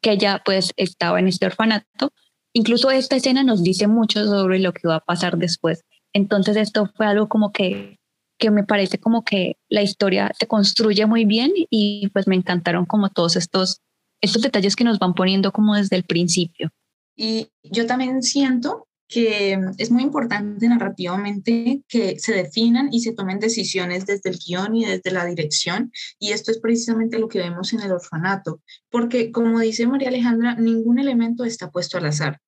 que 0.00 0.12
ella 0.12 0.42
pues 0.44 0.72
estaba 0.76 1.18
en 1.18 1.28
este 1.28 1.46
orfanato. 1.46 2.12
Incluso 2.52 2.90
esta 2.90 3.16
escena 3.16 3.42
nos 3.42 3.62
dice 3.62 3.86
mucho 3.86 4.24
sobre 4.24 4.58
lo 4.58 4.72
que 4.72 4.88
va 4.88 4.96
a 4.96 5.04
pasar 5.04 5.36
después. 5.38 5.84
Entonces 6.12 6.56
esto 6.56 6.90
fue 6.96 7.06
algo 7.06 7.28
como 7.28 7.52
que 7.52 7.98
que 8.38 8.50
me 8.50 8.64
parece 8.64 8.98
como 8.98 9.24
que 9.24 9.58
la 9.68 9.82
historia 9.82 10.30
se 10.38 10.46
construye 10.46 11.04
muy 11.06 11.24
bien 11.24 11.52
y 11.70 12.08
pues 12.12 12.26
me 12.28 12.36
encantaron 12.36 12.86
como 12.86 13.10
todos 13.10 13.36
estos, 13.36 13.82
estos 14.22 14.42
detalles 14.42 14.76
que 14.76 14.84
nos 14.84 14.98
van 14.98 15.14
poniendo 15.14 15.52
como 15.52 15.74
desde 15.74 15.96
el 15.96 16.04
principio. 16.04 16.70
Y 17.16 17.48
yo 17.64 17.86
también 17.86 18.22
siento 18.22 18.86
que 19.08 19.58
es 19.78 19.90
muy 19.90 20.02
importante 20.02 20.68
narrativamente 20.68 21.82
que 21.88 22.18
se 22.18 22.34
definan 22.34 22.90
y 22.92 23.00
se 23.00 23.14
tomen 23.14 23.40
decisiones 23.40 24.06
desde 24.06 24.30
el 24.30 24.38
guion 24.38 24.76
y 24.76 24.84
desde 24.84 25.10
la 25.10 25.24
dirección. 25.24 25.90
Y 26.18 26.32
esto 26.32 26.50
es 26.50 26.58
precisamente 26.58 27.18
lo 27.18 27.28
que 27.28 27.38
vemos 27.38 27.72
en 27.72 27.80
el 27.80 27.92
orfanato, 27.92 28.60
porque 28.90 29.32
como 29.32 29.60
dice 29.60 29.86
María 29.86 30.08
Alejandra, 30.08 30.54
ningún 30.56 30.98
elemento 30.98 31.44
está 31.44 31.70
puesto 31.70 31.98
al 31.98 32.06
azar 32.06 32.40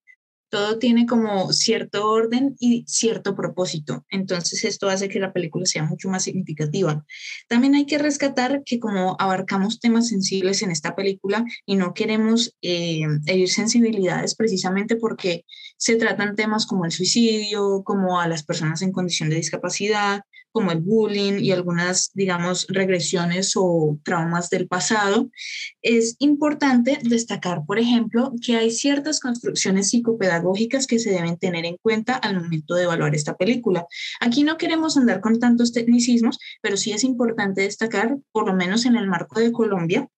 todo 0.50 0.78
tiene 0.78 1.06
como 1.06 1.52
cierto 1.52 2.06
orden 2.06 2.56
y 2.58 2.84
cierto 2.86 3.34
propósito. 3.34 4.04
Entonces 4.10 4.64
esto 4.64 4.88
hace 4.88 5.08
que 5.08 5.20
la 5.20 5.32
película 5.32 5.64
sea 5.64 5.84
mucho 5.84 6.08
más 6.08 6.24
significativa. 6.24 7.04
También 7.48 7.74
hay 7.74 7.86
que 7.86 7.98
rescatar 7.98 8.62
que 8.64 8.80
como 8.80 9.16
abarcamos 9.18 9.80
temas 9.80 10.08
sensibles 10.08 10.62
en 10.62 10.70
esta 10.70 10.94
película 10.96 11.44
y 11.64 11.76
no 11.76 11.94
queremos 11.94 12.56
eh, 12.62 13.02
herir 13.26 13.48
sensibilidades 13.48 14.34
precisamente 14.34 14.96
porque 14.96 15.44
se 15.76 15.96
tratan 15.96 16.36
temas 16.36 16.66
como 16.66 16.84
el 16.84 16.92
suicidio, 16.92 17.82
como 17.84 18.20
a 18.20 18.28
las 18.28 18.42
personas 18.42 18.82
en 18.82 18.92
condición 18.92 19.30
de 19.30 19.36
discapacidad, 19.36 20.22
como 20.52 20.72
el 20.72 20.80
bullying 20.80 21.38
y 21.40 21.52
algunas, 21.52 22.10
digamos, 22.14 22.66
regresiones 22.68 23.52
o 23.56 23.98
traumas 24.04 24.50
del 24.50 24.66
pasado, 24.68 25.30
es 25.82 26.16
importante 26.18 26.98
destacar, 27.02 27.64
por 27.66 27.78
ejemplo, 27.78 28.32
que 28.44 28.56
hay 28.56 28.70
ciertas 28.70 29.20
construcciones 29.20 29.90
psicopedagógicas 29.90 30.86
que 30.86 30.98
se 30.98 31.10
deben 31.10 31.38
tener 31.38 31.64
en 31.64 31.76
cuenta 31.80 32.14
al 32.14 32.40
momento 32.40 32.74
de 32.74 32.84
evaluar 32.84 33.14
esta 33.14 33.36
película. 33.36 33.86
Aquí 34.20 34.44
no 34.44 34.56
queremos 34.56 34.96
andar 34.96 35.20
con 35.20 35.38
tantos 35.38 35.72
tecnicismos, 35.72 36.38
pero 36.62 36.76
sí 36.76 36.92
es 36.92 37.04
importante 37.04 37.62
destacar, 37.62 38.16
por 38.32 38.46
lo 38.46 38.54
menos 38.54 38.84
en 38.86 38.96
el 38.96 39.06
marco 39.06 39.40
de 39.40 39.52
Colombia, 39.52 40.08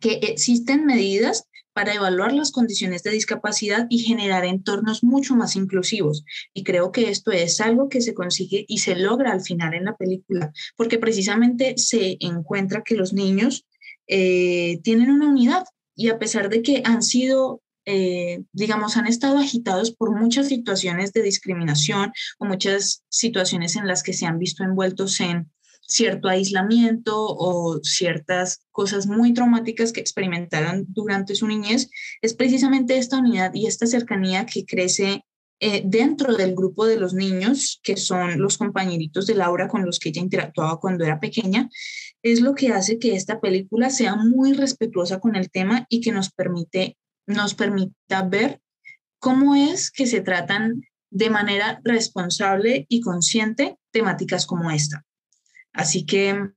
que 0.00 0.14
existen 0.22 0.84
medidas 0.84 1.48
para 1.74 1.92
evaluar 1.92 2.32
las 2.32 2.52
condiciones 2.52 3.02
de 3.02 3.10
discapacidad 3.10 3.86
y 3.90 3.98
generar 3.98 4.44
entornos 4.44 5.04
mucho 5.04 5.34
más 5.34 5.56
inclusivos. 5.56 6.24
Y 6.54 6.62
creo 6.64 6.92
que 6.92 7.10
esto 7.10 7.32
es 7.32 7.60
algo 7.60 7.88
que 7.88 8.00
se 8.00 8.14
consigue 8.14 8.64
y 8.66 8.78
se 8.78 8.96
logra 8.96 9.32
al 9.32 9.42
final 9.42 9.74
en 9.74 9.84
la 9.84 9.96
película, 9.96 10.52
porque 10.76 10.98
precisamente 10.98 11.74
se 11.76 12.16
encuentra 12.20 12.82
que 12.82 12.94
los 12.94 13.12
niños 13.12 13.66
eh, 14.06 14.80
tienen 14.82 15.10
una 15.10 15.28
unidad 15.28 15.64
y 15.96 16.08
a 16.08 16.18
pesar 16.18 16.48
de 16.48 16.62
que 16.62 16.82
han 16.84 17.02
sido 17.02 17.60
eh, 17.86 18.42
digamos, 18.52 18.96
han 18.96 19.06
estado 19.06 19.38
agitados 19.38 19.90
por 19.90 20.18
muchas 20.18 20.48
situaciones 20.48 21.12
de 21.12 21.22
discriminación 21.22 22.12
o 22.38 22.46
muchas 22.46 23.02
situaciones 23.10 23.76
en 23.76 23.86
las 23.86 24.02
que 24.02 24.14
se 24.14 24.24
han 24.24 24.38
visto 24.38 24.64
envueltos 24.64 25.20
en 25.20 25.50
cierto 25.86 26.28
aislamiento 26.28 27.14
o 27.16 27.80
ciertas 27.82 28.66
cosas 28.70 29.06
muy 29.06 29.32
traumáticas 29.34 29.92
que 29.92 30.00
experimentaron 30.00 30.86
durante 30.88 31.34
su 31.34 31.46
niñez, 31.46 31.90
es 32.22 32.34
precisamente 32.34 32.96
esta 32.96 33.18
unidad 33.18 33.52
y 33.54 33.66
esta 33.66 33.86
cercanía 33.86 34.46
que 34.46 34.64
crece 34.64 35.24
eh, 35.60 35.82
dentro 35.84 36.34
del 36.34 36.54
grupo 36.54 36.86
de 36.86 36.98
los 36.98 37.14
niños, 37.14 37.80
que 37.82 37.96
son 37.96 38.40
los 38.40 38.58
compañeritos 38.58 39.26
de 39.26 39.34
Laura 39.34 39.68
con 39.68 39.84
los 39.84 39.98
que 39.98 40.08
ella 40.08 40.20
interactuaba 40.20 40.80
cuando 40.80 41.04
era 41.04 41.20
pequeña, 41.20 41.68
es 42.22 42.40
lo 42.40 42.54
que 42.54 42.72
hace 42.72 42.98
que 42.98 43.14
esta 43.14 43.40
película 43.40 43.90
sea 43.90 44.16
muy 44.16 44.52
respetuosa 44.52 45.20
con 45.20 45.36
el 45.36 45.50
tema 45.50 45.86
y 45.88 46.00
que 46.00 46.12
nos 46.12 46.30
permite 46.30 46.96
nos 47.26 47.54
permita 47.54 48.22
ver 48.22 48.60
cómo 49.18 49.54
es 49.54 49.90
que 49.90 50.06
se 50.06 50.20
tratan 50.20 50.82
de 51.10 51.30
manera 51.30 51.80
responsable 51.84 52.86
y 52.88 53.00
consciente 53.00 53.78
temáticas 53.92 54.46
como 54.46 54.70
esta. 54.70 55.04
Así 55.74 56.06
que 56.06 56.50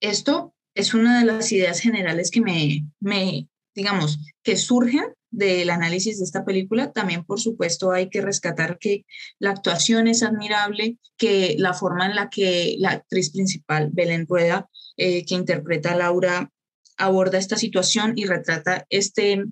esto 0.00 0.54
es 0.74 0.92
una 0.92 1.20
de 1.20 1.24
las 1.24 1.50
ideas 1.52 1.80
generales 1.80 2.30
que 2.30 2.40
me, 2.40 3.48
digamos, 3.74 4.18
que 4.42 4.56
surgen 4.56 5.04
del 5.30 5.70
análisis 5.70 6.18
de 6.18 6.24
esta 6.24 6.44
película. 6.44 6.92
También, 6.92 7.24
por 7.24 7.40
supuesto, 7.40 7.92
hay 7.92 8.10
que 8.10 8.20
rescatar 8.20 8.78
que 8.78 9.06
la 9.38 9.50
actuación 9.50 10.08
es 10.08 10.22
admirable, 10.22 10.98
que 11.16 11.54
la 11.58 11.72
forma 11.72 12.06
en 12.06 12.16
la 12.16 12.28
que 12.28 12.76
la 12.78 12.90
actriz 12.90 13.30
principal, 13.30 13.90
Belén 13.92 14.26
Rueda, 14.26 14.68
eh, 14.96 15.24
que 15.24 15.36
interpreta 15.36 15.92
a 15.92 15.96
Laura, 15.96 16.50
aborda 16.98 17.38
esta 17.38 17.56
situación 17.56 18.12
y 18.16 18.26
retrata 18.26 18.84
este, 18.90 19.44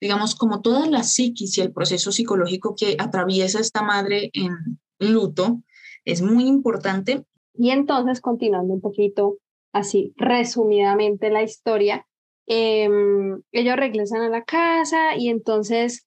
digamos, 0.00 0.34
como 0.34 0.60
toda 0.60 0.86
la 0.86 1.04
psiquis 1.04 1.56
y 1.56 1.60
el 1.60 1.72
proceso 1.72 2.12
psicológico 2.12 2.74
que 2.76 2.96
atraviesa 2.98 3.60
esta 3.60 3.82
madre 3.82 4.30
en 4.34 4.80
luto, 4.98 5.62
es 6.04 6.20
muy 6.20 6.46
importante 6.46 7.24
y 7.54 7.70
entonces, 7.70 8.20
continuando 8.20 8.74
un 8.74 8.80
poquito 8.80 9.38
así 9.72 10.12
resumidamente 10.16 11.30
la 11.30 11.42
historia, 11.42 12.06
em, 12.46 13.42
ellos 13.52 13.76
regresan 13.76 14.22
a 14.22 14.28
la 14.28 14.42
casa 14.44 15.16
y 15.16 15.28
entonces 15.28 16.06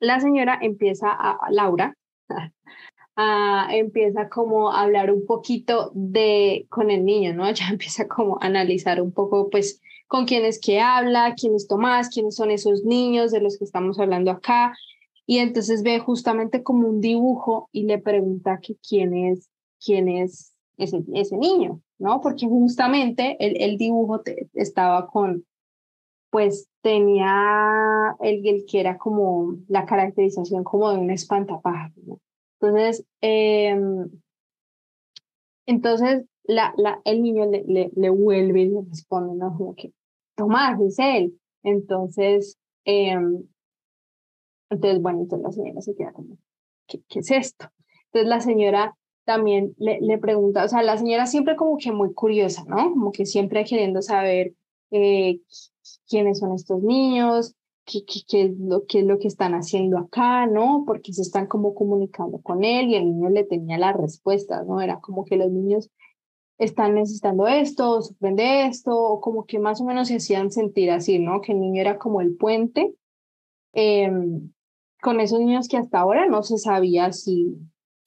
la 0.00 0.20
señora 0.20 0.58
empieza 0.60 1.08
a, 1.10 1.38
Laura, 1.50 1.96
empieza 3.70 4.28
como 4.28 4.72
a 4.72 4.82
hablar 4.82 5.12
un 5.12 5.26
poquito 5.26 5.92
de 5.94 6.66
con 6.70 6.90
el 6.90 7.04
niño, 7.04 7.34
¿no? 7.34 7.46
Ella 7.48 7.68
empieza 7.70 8.08
como 8.08 8.38
a 8.40 8.46
analizar 8.46 9.00
un 9.00 9.12
poco, 9.12 9.50
pues, 9.50 9.80
con 10.08 10.26
quién 10.26 10.44
es 10.44 10.60
que 10.60 10.80
habla, 10.80 11.34
quién 11.38 11.54
es 11.54 11.68
Tomás, 11.68 12.08
quiénes 12.08 12.34
son 12.34 12.50
esos 12.50 12.82
niños 12.82 13.30
de 13.30 13.40
los 13.40 13.58
que 13.58 13.64
estamos 13.64 14.00
hablando 14.00 14.32
acá. 14.32 14.74
Y 15.24 15.38
entonces 15.38 15.84
ve 15.84 16.00
justamente 16.00 16.64
como 16.64 16.88
un 16.88 17.00
dibujo 17.00 17.68
y 17.70 17.84
le 17.84 17.98
pregunta 17.98 18.58
que 18.60 18.74
quién 18.76 19.14
es 19.14 19.48
quién 19.84 20.08
es 20.08 20.54
ese, 20.76 21.02
ese 21.14 21.36
niño, 21.36 21.80
¿no? 21.98 22.20
Porque 22.20 22.46
justamente 22.46 23.36
el, 23.38 23.60
el 23.60 23.76
dibujo 23.76 24.22
estaba 24.54 25.06
con, 25.08 25.44
pues 26.30 26.68
tenía 26.82 28.16
el, 28.20 28.46
el, 28.46 28.64
que 28.66 28.80
era 28.80 28.96
como 28.96 29.56
la 29.68 29.84
caracterización 29.84 30.64
como 30.64 30.90
de 30.90 30.98
un 30.98 31.10
espantapájaros, 31.10 31.96
¿no? 32.06 32.20
Entonces, 32.60 33.04
em, 33.20 34.10
entonces 35.66 36.24
la, 36.44 36.74
la, 36.76 37.00
el 37.04 37.22
niño 37.22 37.46
le, 37.46 37.64
le, 37.66 37.90
le, 37.94 38.10
vuelve 38.10 38.62
y 38.62 38.68
le 38.68 38.82
responde, 38.82 39.34
¿no? 39.34 39.56
Como 39.56 39.74
que, 39.74 39.92
Tomás, 40.36 40.80
es 40.80 40.98
él. 40.98 41.38
Entonces, 41.62 42.58
em, 42.84 43.44
entonces, 44.70 45.02
bueno, 45.02 45.20
entonces 45.20 45.44
la 45.44 45.52
señora 45.52 45.80
se 45.80 45.94
queda 45.94 46.12
como, 46.12 46.38
¿qué, 46.86 47.02
qué 47.08 47.18
es 47.20 47.30
esto? 47.30 47.66
Entonces 48.06 48.28
la 48.28 48.40
señora 48.40 48.96
también 49.30 49.76
le, 49.78 50.00
le, 50.00 50.18
pregunta, 50.18 50.64
o 50.64 50.68
sea, 50.68 50.82
la 50.82 50.98
señora 50.98 51.24
siempre 51.24 51.54
como 51.54 51.78
que 51.78 51.92
muy 51.92 52.12
curiosa, 52.12 52.64
¿no? 52.66 52.90
Como 52.90 53.12
que 53.12 53.26
siempre 53.26 53.64
queriendo 53.64 54.02
saber 54.02 54.54
eh, 54.90 55.38
quiénes 56.08 56.40
son 56.40 56.52
estos 56.52 56.82
niños, 56.82 57.54
qué, 57.84 58.00
qué, 58.04 58.22
qué, 58.28 58.42
es 58.46 58.58
lo, 58.58 58.86
qué 58.86 58.98
es 58.98 59.06
lo 59.06 59.20
que 59.20 59.28
están 59.28 59.54
haciendo 59.54 59.98
acá, 59.98 60.46
¿no? 60.46 60.82
Porque 60.84 61.12
se 61.12 61.22
están 61.22 61.46
como 61.46 61.76
comunicando 61.76 62.40
con 62.42 62.64
él 62.64 62.88
y 62.88 62.96
el 62.96 63.04
niño 63.04 63.30
le 63.30 63.44
tenía 63.44 63.78
las 63.78 63.96
respuestas, 63.96 64.66
¿no? 64.66 64.80
Era 64.80 64.98
como 64.98 65.24
que 65.24 65.36
los 65.36 65.52
niños 65.52 65.88
están 66.58 66.96
necesitando 66.96 67.46
esto, 67.46 68.02
sufren 68.02 68.34
de 68.34 68.66
esto, 68.66 68.98
o 68.98 69.20
como 69.20 69.46
que 69.46 69.60
más 69.60 69.80
o 69.80 69.84
menos 69.84 70.08
se 70.08 70.16
hacían 70.16 70.50
sentir 70.50 70.90
así, 70.90 71.20
¿no? 71.20 71.40
Que 71.40 71.52
el 71.52 71.60
niño 71.60 71.82
era 71.82 71.98
como 71.98 72.20
el 72.20 72.34
puente 72.34 72.96
eh, 73.74 74.10
con 75.00 75.20
esos 75.20 75.38
niños 75.38 75.68
que 75.68 75.76
hasta 75.76 76.00
ahora 76.00 76.26
no 76.26 76.42
se 76.42 76.58
sabía 76.58 77.12
si, 77.12 77.56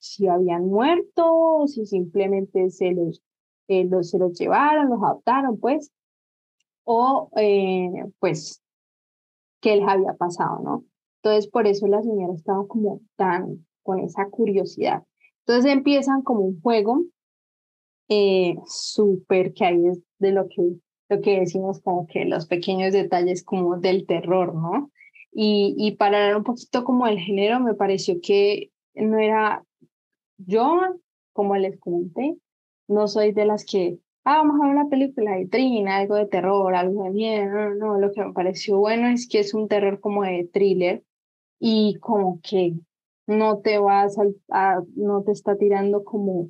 si 0.04 0.28
habían 0.28 0.66
muerto, 0.66 1.66
si 1.66 1.86
simplemente 1.86 2.70
se 2.70 2.92
los, 2.92 3.24
eh, 3.70 3.86
los, 3.86 4.10
se 4.10 4.20
los 4.20 4.38
llevaron, 4.38 4.90
los 4.90 5.02
adoptaron, 5.02 5.58
pues, 5.58 5.92
o 6.84 7.30
eh, 7.38 7.90
pues 8.20 8.62
que 9.62 9.78
les 9.78 9.88
había 9.88 10.14
pasado, 10.16 10.60
¿no? 10.62 10.84
Entonces, 11.22 11.50
por 11.50 11.68
eso 11.68 11.88
la 11.88 12.02
señora 12.02 12.34
estaba 12.34 12.68
como 12.68 13.00
tan 13.16 13.66
con 13.82 14.00
esa 14.00 14.30
curiosidad. 14.30 15.04
Entonces 15.46 15.72
empiezan 15.72 16.22
como 16.22 16.42
un 16.42 16.62
juego 16.62 17.06
eh, 18.10 18.58
súper 18.66 19.54
que 19.54 19.66
ahí 19.66 19.88
es 19.88 20.02
de 20.20 20.34
lo 20.34 20.50
que, 20.50 20.62
lo 21.08 21.22
que 21.22 21.40
decimos 21.40 21.80
como 21.80 22.08
que 22.08 22.26
los 22.26 22.46
pequeños 22.48 22.92
detalles 22.92 23.42
como 23.46 23.78
del 23.78 24.06
terror, 24.06 24.54
¿no? 24.54 24.92
Y, 25.32 25.76
y 25.78 25.96
para 25.96 26.18
hablar 26.18 26.38
un 26.38 26.44
poquito 26.44 26.84
como 26.84 27.08
el 27.08 27.20
género, 27.20 27.62
me 27.62 27.74
pareció 27.74 28.20
que 28.22 28.70
no 28.96 29.18
era, 29.18 29.64
yo, 30.38 30.80
como 31.34 31.56
les 31.56 31.80
comenté, 31.80 32.36
no 32.88 33.08
soy 33.08 33.32
de 33.32 33.46
las 33.46 33.66
que, 33.66 34.00
ah, 34.24 34.38
vamos 34.38 34.60
a 34.62 34.66
ver 34.68 34.76
una 34.76 34.90
película 34.90 35.36
de 35.36 35.48
trina, 35.48 35.98
algo 35.98 36.16
de 36.16 36.28
terror, 36.28 36.76
algo 36.76 37.04
de 37.04 37.12
miedo, 37.12 37.46
no, 37.46 37.76
no, 37.76 38.00
lo 38.00 38.12
que 38.12 38.24
me 38.24 38.34
pareció 38.34 38.78
bueno 38.80 39.08
es 39.08 39.28
que 39.28 39.40
es 39.40 39.54
un 39.54 39.68
terror 39.68 40.00
como 40.00 40.24
de 40.24 40.50
thriller 40.52 41.04
y 41.60 41.98
como 42.00 42.40
que 42.42 42.74
no 43.28 43.60
te 43.60 43.78
vas 43.80 44.18
a, 44.50 44.82
no 44.96 45.24
te 45.24 45.32
está 45.32 45.56
tirando 45.58 46.04
como, 46.04 46.50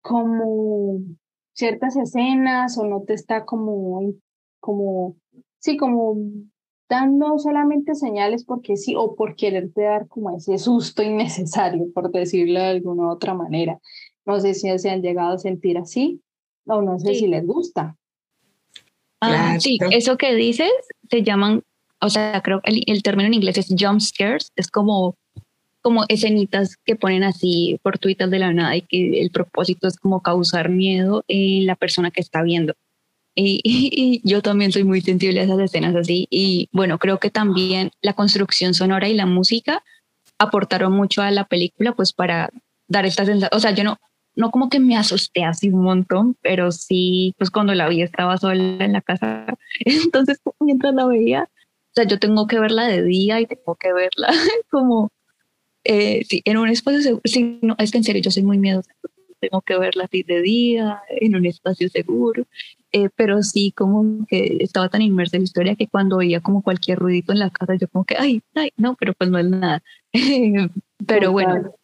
como 0.00 1.00
ciertas 1.52 1.96
escenas 1.96 2.78
o 2.78 2.86
no 2.86 3.02
te 3.02 3.14
está 3.14 3.44
como, 3.44 4.12
como, 4.60 5.16
sí, 5.58 5.76
como 5.76 6.16
dando 6.92 7.38
solamente 7.38 7.94
señales 7.94 8.44
porque 8.44 8.76
sí 8.76 8.94
o 8.94 9.14
por 9.14 9.34
quererte 9.34 9.82
dar 9.82 10.08
como 10.08 10.36
ese 10.36 10.58
susto 10.58 11.02
innecesario, 11.02 11.86
por 11.94 12.12
decirlo 12.12 12.60
de 12.60 12.66
alguna 12.66 13.10
otra 13.10 13.32
manera. 13.32 13.78
No 14.26 14.38
sé 14.38 14.52
si 14.52 14.78
se 14.78 14.90
han 14.90 15.00
llegado 15.00 15.32
a 15.32 15.38
sentir 15.38 15.78
así 15.78 16.20
o 16.66 16.82
no 16.82 16.98
sé 16.98 17.14
si 17.14 17.28
les 17.28 17.46
gusta. 17.46 17.96
Ah, 19.22 19.56
sí, 19.58 19.78
eso 19.90 20.18
que 20.18 20.34
dices 20.34 20.70
se 21.08 21.22
llaman, 21.22 21.62
o 22.00 22.10
sea, 22.10 22.42
creo 22.42 22.60
que 22.60 22.72
el, 22.72 22.82
el 22.86 23.02
término 23.02 23.28
en 23.28 23.34
inglés 23.34 23.56
es 23.56 23.68
jump 23.68 24.00
scares, 24.00 24.52
es 24.54 24.70
como 24.70 25.16
como 25.80 26.04
escenitas 26.08 26.76
que 26.76 26.94
ponen 26.94 27.24
así 27.24 27.80
por 27.82 27.98
Twitter 27.98 28.28
de 28.28 28.38
la 28.38 28.52
nada 28.52 28.76
y 28.76 28.82
que 28.82 29.20
el 29.20 29.30
propósito 29.30 29.88
es 29.88 29.96
como 29.96 30.20
causar 30.20 30.68
miedo 30.68 31.24
en 31.26 31.66
la 31.66 31.74
persona 31.74 32.12
que 32.12 32.20
está 32.20 32.42
viendo. 32.42 32.74
Y, 33.64 34.20
yo 34.24 34.42
también 34.42 34.72
soy 34.72 34.84
muy 34.84 35.00
sensible 35.00 35.40
a 35.40 35.44
esas 35.44 35.58
escenas 35.60 35.94
así. 35.96 36.26
Y 36.30 36.68
bueno, 36.72 36.98
creo 36.98 37.18
que 37.18 37.30
también 37.30 37.90
la 38.02 38.12
construcción 38.12 38.74
sonora 38.74 39.08
y 39.08 39.14
la 39.14 39.26
música 39.26 39.82
aportaron 40.38 40.92
mucho 40.92 41.22
a 41.22 41.30
la 41.30 41.44
película, 41.44 41.92
pues 41.94 42.12
para 42.12 42.50
dar 42.88 43.06
esta 43.06 43.24
sensación. 43.24 43.56
O 43.56 43.60
sea, 43.60 43.72
yo 43.72 43.84
no, 43.84 43.98
no 44.34 44.50
como 44.50 44.68
que 44.68 44.80
me 44.80 44.96
asusté 44.96 45.44
así 45.44 45.68
un 45.70 45.82
montón, 45.82 46.36
pero 46.42 46.72
sí, 46.72 47.34
pues 47.38 47.50
cuando 47.50 47.74
la 47.74 47.88
vi 47.88 48.02
estaba 48.02 48.36
sola 48.38 48.84
en 48.84 48.92
la 48.92 49.00
casa. 49.00 49.46
Entonces, 49.80 50.38
mientras 50.60 50.94
la 50.94 51.06
veía, 51.06 51.44
o 51.44 51.94
sea, 51.94 52.04
yo 52.04 52.18
tengo 52.18 52.46
que 52.46 52.58
verla 52.58 52.86
de 52.86 53.02
día 53.02 53.40
y 53.40 53.46
tengo 53.46 53.76
que 53.76 53.92
verla 53.92 54.28
como 54.70 55.10
eh, 55.84 56.24
sí, 56.28 56.42
en 56.44 56.58
un 56.58 56.68
espacio 56.68 57.02
seguro, 57.02 57.22
sí, 57.24 57.58
no, 57.60 57.74
es 57.78 57.90
que 57.90 57.98
en 57.98 58.04
serio 58.04 58.22
yo 58.22 58.30
soy 58.30 58.44
muy 58.44 58.58
miedosa, 58.58 58.92
tengo 59.42 59.60
que 59.60 59.76
verla 59.76 60.04
así 60.04 60.22
de 60.22 60.40
día, 60.40 61.02
en 61.08 61.34
un 61.34 61.46
espacio 61.46 61.88
seguro, 61.88 62.44
eh, 62.92 63.08
pero 63.16 63.42
sí 63.42 63.72
como 63.76 64.24
que 64.26 64.58
estaba 64.60 64.88
tan 64.88 65.02
inmersa 65.02 65.36
en 65.36 65.42
la 65.42 65.44
historia 65.44 65.74
que 65.74 65.88
cuando 65.88 66.18
oía 66.18 66.40
como 66.40 66.62
cualquier 66.62 67.00
ruidito 67.00 67.32
en 67.32 67.40
la 67.40 67.50
casa, 67.50 67.74
yo 67.74 67.88
como 67.88 68.04
que, 68.04 68.16
ay, 68.16 68.40
ay, 68.54 68.70
no, 68.76 68.94
pero 68.94 69.14
pues 69.14 69.30
no 69.30 69.38
es 69.38 69.46
nada. 69.46 69.82
pero 71.06 71.32
bueno. 71.32 71.74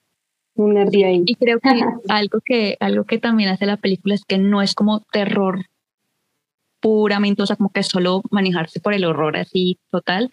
Un 0.55 0.77
ahí. 0.77 1.23
Y 1.27 1.35
creo 1.35 1.59
que 1.61 1.69
algo 2.09 2.41
que 2.45 2.77
algo 2.81 3.05
que 3.05 3.19
también 3.19 3.51
hace 3.51 3.67
la 3.67 3.77
película 3.77 4.15
es 4.15 4.25
que 4.25 4.39
no 4.39 4.63
es 4.63 4.75
como 4.75 5.01
terror 5.13 5.67
puramente, 6.81 7.43
o 7.43 7.47
sea, 7.47 7.57
como 7.57 7.71
que 7.71 7.83
solo 7.83 8.23
manejarse 8.31 8.79
por 8.79 8.95
el 8.95 9.05
horror 9.05 9.37
así 9.37 9.79
total, 9.91 10.31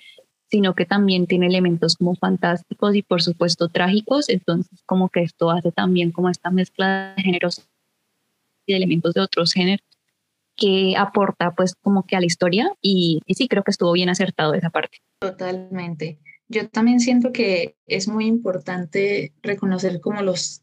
sino 0.55 0.73
que 0.73 0.85
también 0.85 1.27
tiene 1.27 1.47
elementos 1.47 1.97
como 1.97 2.15
fantásticos 2.15 2.95
y 2.95 3.01
por 3.01 3.21
supuesto 3.21 3.67
trágicos, 3.67 4.29
entonces 4.29 4.81
como 4.85 5.09
que 5.09 5.19
esto 5.19 5.51
hace 5.51 5.73
también 5.73 6.13
como 6.13 6.29
esta 6.29 6.49
mezcla 6.49 7.13
de 7.17 7.23
géneros 7.23 7.67
y 8.65 8.71
de 8.71 8.77
elementos 8.77 9.13
de 9.13 9.19
otros 9.19 9.51
géneros 9.51 9.85
que 10.55 10.95
aporta 10.97 11.53
pues 11.53 11.75
como 11.75 12.03
que 12.03 12.15
a 12.15 12.21
la 12.21 12.25
historia 12.25 12.71
y, 12.81 13.19
y 13.25 13.33
sí 13.33 13.49
creo 13.49 13.63
que 13.63 13.71
estuvo 13.71 13.91
bien 13.91 14.07
acertado 14.07 14.53
esa 14.53 14.69
parte. 14.69 14.99
Totalmente. 15.19 16.19
Yo 16.47 16.69
también 16.69 17.01
siento 17.01 17.33
que 17.33 17.75
es 17.85 18.07
muy 18.07 18.25
importante 18.25 19.33
reconocer 19.43 19.99
como 19.99 20.21
los 20.21 20.61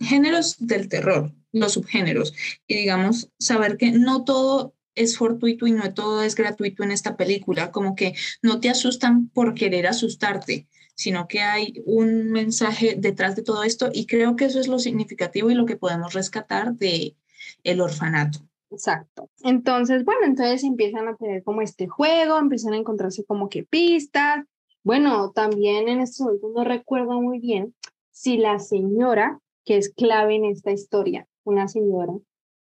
géneros 0.00 0.56
del 0.58 0.88
terror, 0.88 1.30
los 1.52 1.74
subgéneros, 1.74 2.34
y 2.66 2.74
digamos, 2.74 3.28
saber 3.38 3.76
que 3.76 3.92
no 3.92 4.24
todo 4.24 4.74
es 4.94 5.16
fortuito 5.16 5.66
y 5.66 5.72
no 5.72 5.94
todo 5.94 6.22
es 6.22 6.34
gratuito 6.34 6.82
en 6.82 6.92
esta 6.92 7.16
película, 7.16 7.70
como 7.70 7.94
que 7.94 8.14
no 8.42 8.60
te 8.60 8.70
asustan 8.70 9.28
por 9.28 9.54
querer 9.54 9.86
asustarte, 9.86 10.68
sino 10.94 11.28
que 11.28 11.40
hay 11.40 11.82
un 11.84 12.30
mensaje 12.30 12.96
detrás 12.98 13.36
de 13.36 13.42
todo 13.42 13.62
esto 13.64 13.90
y 13.92 14.06
creo 14.06 14.36
que 14.36 14.46
eso 14.46 14.60
es 14.60 14.68
lo 14.68 14.78
significativo 14.78 15.50
y 15.50 15.54
lo 15.54 15.66
que 15.66 15.76
podemos 15.76 16.12
rescatar 16.12 16.74
de 16.74 17.16
el 17.64 17.80
orfanato. 17.80 18.40
Exacto. 18.70 19.28
Entonces, 19.42 20.04
bueno, 20.04 20.24
entonces 20.24 20.64
empiezan 20.64 21.08
a 21.08 21.16
tener 21.16 21.42
como 21.42 21.60
este 21.60 21.88
juego, 21.88 22.38
empiezan 22.38 22.72
a 22.72 22.78
encontrarse 22.78 23.24
como 23.24 23.48
que 23.48 23.64
pistas. 23.64 24.44
Bueno, 24.82 25.30
también 25.32 25.88
en 25.88 26.00
estos 26.00 26.26
momentos 26.26 26.52
no 26.54 26.64
recuerdo 26.64 27.20
muy 27.20 27.38
bien 27.38 27.74
si 28.10 28.38
la 28.38 28.58
señora, 28.58 29.40
que 29.64 29.76
es 29.76 29.90
clave 29.90 30.36
en 30.36 30.46
esta 30.46 30.72
historia, 30.72 31.26
una 31.44 31.68
señora 31.68 32.14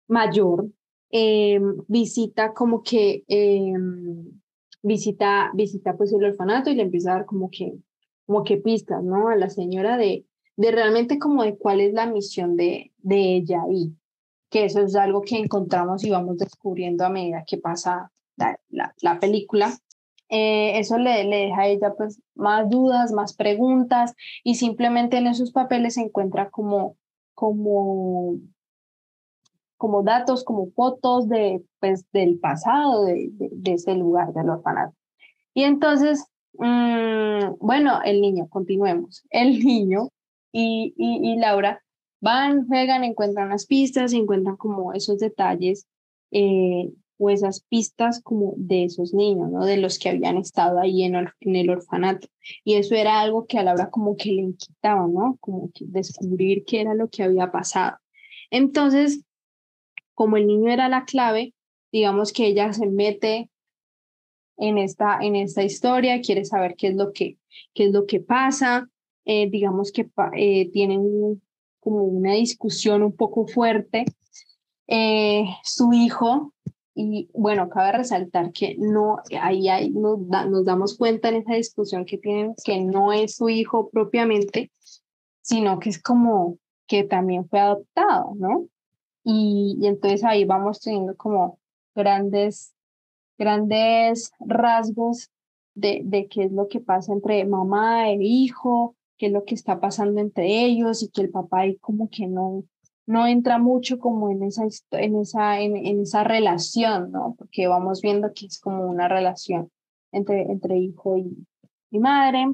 mayor, 0.08 0.70
Em, 1.12 1.78
visita 1.88 2.54
como 2.54 2.84
que, 2.84 3.24
em, 3.28 4.40
visita, 4.84 5.52
visita 5.56 5.98
pues 5.98 6.14
el 6.14 6.24
orfanato 6.24 6.70
y 6.70 6.76
le 6.76 6.84
empieza 6.84 7.12
a 7.12 7.16
dar 7.16 7.26
como 7.26 7.50
que, 7.50 7.74
como 8.26 8.44
que 8.44 8.58
pistas, 8.58 9.04
¿no? 9.04 9.30
A 9.30 9.36
la 9.36 9.50
señora 9.50 9.98
de, 9.98 10.26
de 10.56 10.72
realmente 10.72 11.18
como 11.18 11.44
de 11.44 11.58
cuál 11.58 11.82
es 11.82 11.94
la 11.94 12.06
misión 12.06 12.56
de, 12.56 12.92
de 13.00 13.36
ella 13.38 13.64
y 13.72 13.94
que 14.50 14.66
eso 14.66 14.82
es 14.82 14.96
algo 14.96 15.22
que 15.22 15.38
encontramos 15.38 16.04
y 16.04 16.12
vamos 16.12 16.38
descubriendo 16.38 17.06
a 17.06 17.10
medida 17.10 17.44
que 17.48 17.58
pasa 17.58 18.12
la, 18.38 18.60
la, 19.02 19.20
película. 19.20 19.78
Eh, 20.30 20.78
eso 20.80 20.98
le, 20.98 21.24
le 21.24 21.38
deja 21.48 21.62
a 21.62 21.68
ella 21.68 21.94
pues 21.98 22.22
más 22.36 22.70
dudas, 22.70 23.12
más 23.12 23.36
preguntas 23.36 24.16
y 24.44 24.56
simplemente 24.56 25.18
en 25.18 25.28
esos 25.28 25.52
papeles 25.52 25.96
se 25.96 26.02
encuentra 26.02 26.50
como, 26.50 26.98
como 27.34 28.38
como 29.80 30.04
datos, 30.04 30.44
como 30.44 30.72
fotos 30.72 31.30
de, 31.30 31.64
pues, 31.80 32.06
del 32.12 32.38
pasado 32.38 33.06
de, 33.06 33.30
de, 33.32 33.74
ese 33.74 33.96
lugar 33.96 34.34
del 34.34 34.50
orfanato. 34.50 34.94
Y 35.54 35.64
entonces, 35.64 36.26
mmm, 36.56 37.56
bueno, 37.62 38.02
el 38.04 38.20
niño, 38.20 38.50
continuemos. 38.50 39.24
El 39.32 39.60
niño 39.60 40.10
y, 40.52 40.94
y, 40.98 41.32
y, 41.32 41.38
Laura 41.38 41.82
van, 42.20 42.68
juegan, 42.68 43.06
encuentran 43.06 43.50
las 43.50 43.68
pistas, 43.68 44.12
encuentran 44.12 44.58
como 44.58 44.92
esos 44.92 45.18
detalles 45.18 45.88
eh, 46.32 46.92
o 47.18 47.30
esas 47.30 47.62
pistas 47.62 48.22
como 48.22 48.56
de 48.58 48.84
esos 48.84 49.14
niños, 49.14 49.50
¿no? 49.50 49.64
De 49.64 49.78
los 49.78 49.98
que 49.98 50.10
habían 50.10 50.36
estado 50.36 50.78
ahí 50.82 51.04
en, 51.04 51.16
en 51.16 51.56
el 51.56 51.70
orfanato. 51.70 52.28
Y 52.66 52.74
eso 52.74 52.96
era 52.96 53.22
algo 53.22 53.48
que 53.48 53.58
a 53.58 53.64
Laura 53.64 53.90
como 53.90 54.18
que 54.18 54.34
le 54.34 54.42
inquietaba, 54.42 55.08
¿no? 55.08 55.38
Como 55.40 55.72
que 55.74 55.86
descubrir 55.88 56.66
qué 56.66 56.82
era 56.82 56.96
lo 56.96 57.08
que 57.08 57.24
había 57.24 57.50
pasado. 57.50 57.96
Entonces, 58.52 59.24
como 60.20 60.36
el 60.36 60.48
niño 60.48 60.70
era 60.70 60.90
la 60.90 61.06
clave, 61.06 61.54
digamos 61.94 62.34
que 62.34 62.48
ella 62.48 62.74
se 62.74 62.86
mete 62.88 63.50
en 64.58 64.78
esta, 64.78 65.18
en 65.22 65.38
esta 65.38 65.64
historia, 65.64 66.20
quiere 66.20 66.44
saber 66.44 66.76
qué 66.76 66.88
es 66.88 66.96
lo 66.96 67.14
que, 67.14 67.38
qué 67.74 67.86
es 67.86 67.94
lo 67.94 68.06
que 68.06 68.20
pasa, 68.20 68.90
eh, 69.24 69.50
digamos 69.50 69.94
que 69.94 70.10
eh, 70.36 70.70
tienen 70.72 71.42
como 71.80 72.04
una 72.04 72.34
discusión 72.34 73.02
un 73.02 73.16
poco 73.16 73.48
fuerte. 73.48 74.04
Eh, 74.88 75.46
su 75.64 75.94
hijo, 75.94 76.54
y 76.94 77.30
bueno, 77.34 77.70
cabe 77.70 77.94
resaltar 77.94 78.52
que 78.52 78.76
no, 78.78 79.20
ahí, 79.40 79.70
ahí 79.70 79.90
nos, 79.92 80.20
nos 80.20 80.66
damos 80.66 80.98
cuenta 80.98 81.30
en 81.30 81.36
esa 81.36 81.54
discusión 81.54 82.04
que 82.04 82.18
tienen 82.18 82.56
que 82.66 82.82
no 82.82 83.14
es 83.14 83.38
su 83.38 83.48
hijo 83.48 83.90
propiamente, 83.90 84.70
sino 85.40 85.80
que 85.80 85.92
es 85.92 86.04
como 86.04 86.58
que 86.88 87.06
también 87.06 87.48
fue 87.48 87.62
adoptado, 87.62 88.34
¿no? 88.36 88.68
Y, 89.24 89.80
entonces 89.84 90.24
ahí 90.24 90.46
vamos 90.46 90.80
teniendo 90.80 91.16
como 91.16 91.60
grandes, 91.96 92.74
grandes 93.38 94.32
rasgos 94.40 95.30
de, 95.76 96.02
de 96.06 96.28
qué 96.28 96.46
es 96.46 96.52
lo 96.52 96.68
que 96.68 96.80
pasa 96.80 97.14
entre 97.14 97.46
mamá 97.46 98.10
e 98.10 98.18
hijo, 98.22 98.96
qué 99.18 99.28
es 99.28 99.32
lo 99.32 99.44
que 99.44 99.56
está 99.56 99.80
pasando 99.80 100.20
entre 100.22 100.66
ellos 100.66 101.04
y 101.04 101.10
que 101.10 101.22
el 101.22 101.30
papá 101.30 101.62
ahí 101.62 101.78
como 101.78 102.10
que 102.10 102.28
no, 102.28 102.64
no 103.06 103.28
entra 103.28 103.60
mucho 103.60 104.00
como 104.00 104.30
en 104.30 104.44
esa, 104.44 104.64
en 104.92 105.16
esa, 105.18 105.60
en, 105.60 105.76
en 105.76 106.02
esa 106.02 106.24
relación, 106.24 107.12
¿no? 107.12 107.36
Porque 107.38 107.68
vamos 107.68 108.02
viendo 108.02 108.34
que 108.34 108.46
es 108.46 108.60
como 108.60 108.86
una 108.86 109.08
relación 109.08 109.72
entre, 110.12 110.44
entre 110.44 110.78
hijo 110.78 111.18
y, 111.18 111.46
y 111.92 112.00
madre 112.00 112.48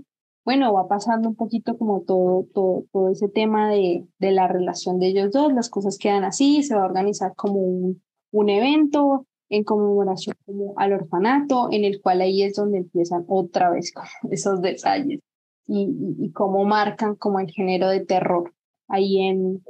bueno, 0.46 0.72
va 0.74 0.88
pasando 0.88 1.28
un 1.28 1.36
poquito 1.36 1.78
como 1.78 2.02
todo, 2.02 2.46
todo, 2.54 2.86
todo 2.92 3.10
ese 3.10 3.28
tema 3.28 3.70
de, 3.70 4.08
de, 4.20 4.32
la 4.32 4.48
relación 4.48 5.00
de 5.00 5.08
ellos 5.08 5.32
dos, 5.32 5.52
las 5.54 5.70
cosas 5.70 5.98
quedan 5.98 6.24
así, 6.24 6.64
se 6.64 6.76
va 6.76 6.84
a 6.84 6.86
organizar 6.86 7.34
como 7.36 7.60
un, 7.60 8.04
un 8.32 8.50
evento, 8.50 9.26
en 9.50 9.64
conmemoración 9.64 10.36
como 10.46 10.74
al 10.78 10.94
orfanato, 10.94 11.70
en 11.72 11.86
el 11.86 12.02
cual 12.02 12.22
ahí 12.22 12.44
es 12.44 12.56
donde 12.56 12.80
empiezan 12.80 13.26
otra 13.28 13.70
vez 13.70 13.94
esos 14.32 14.62
detalles 14.62 15.20
y, 15.68 15.88
y, 16.20 16.32
cómo 16.32 16.64
marcan 16.64 17.16
como 17.16 17.40
el 17.40 17.50
género 17.50 17.90
de 17.90 18.06
terror 18.06 18.54
ahí 18.88 19.20
en, 19.20 19.64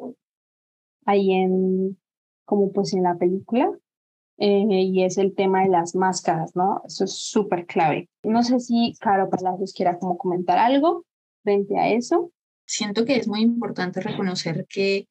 ahí 1.05 1.31
en, 1.31 1.97
como 2.43 2.71
pues 2.71 2.93
en 2.93 3.03
la 3.03 3.15
película. 3.15 3.71
Eh, 4.37 4.65
y 4.67 5.03
es 5.03 5.17
el 5.17 5.33
tema 5.33 5.63
de 5.63 5.69
las 5.69 5.95
máscaras, 5.95 6.55
¿no? 6.55 6.81
Eso 6.85 7.05
es 7.05 7.13
súper 7.13 7.65
clave. 7.65 8.09
No 8.23 8.43
sé 8.43 8.59
si 8.59 8.95
Caro 8.99 9.29
Palacios 9.29 9.73
quiera 9.73 9.97
como 9.97 10.17
comentar 10.17 10.57
algo 10.57 11.05
frente 11.43 11.79
a 11.79 11.89
eso. 11.89 12.31
Siento 12.65 13.05
que 13.05 13.15
es 13.15 13.27
muy 13.27 13.41
importante 13.41 14.01
reconocer 14.01 14.65
que 14.67 15.07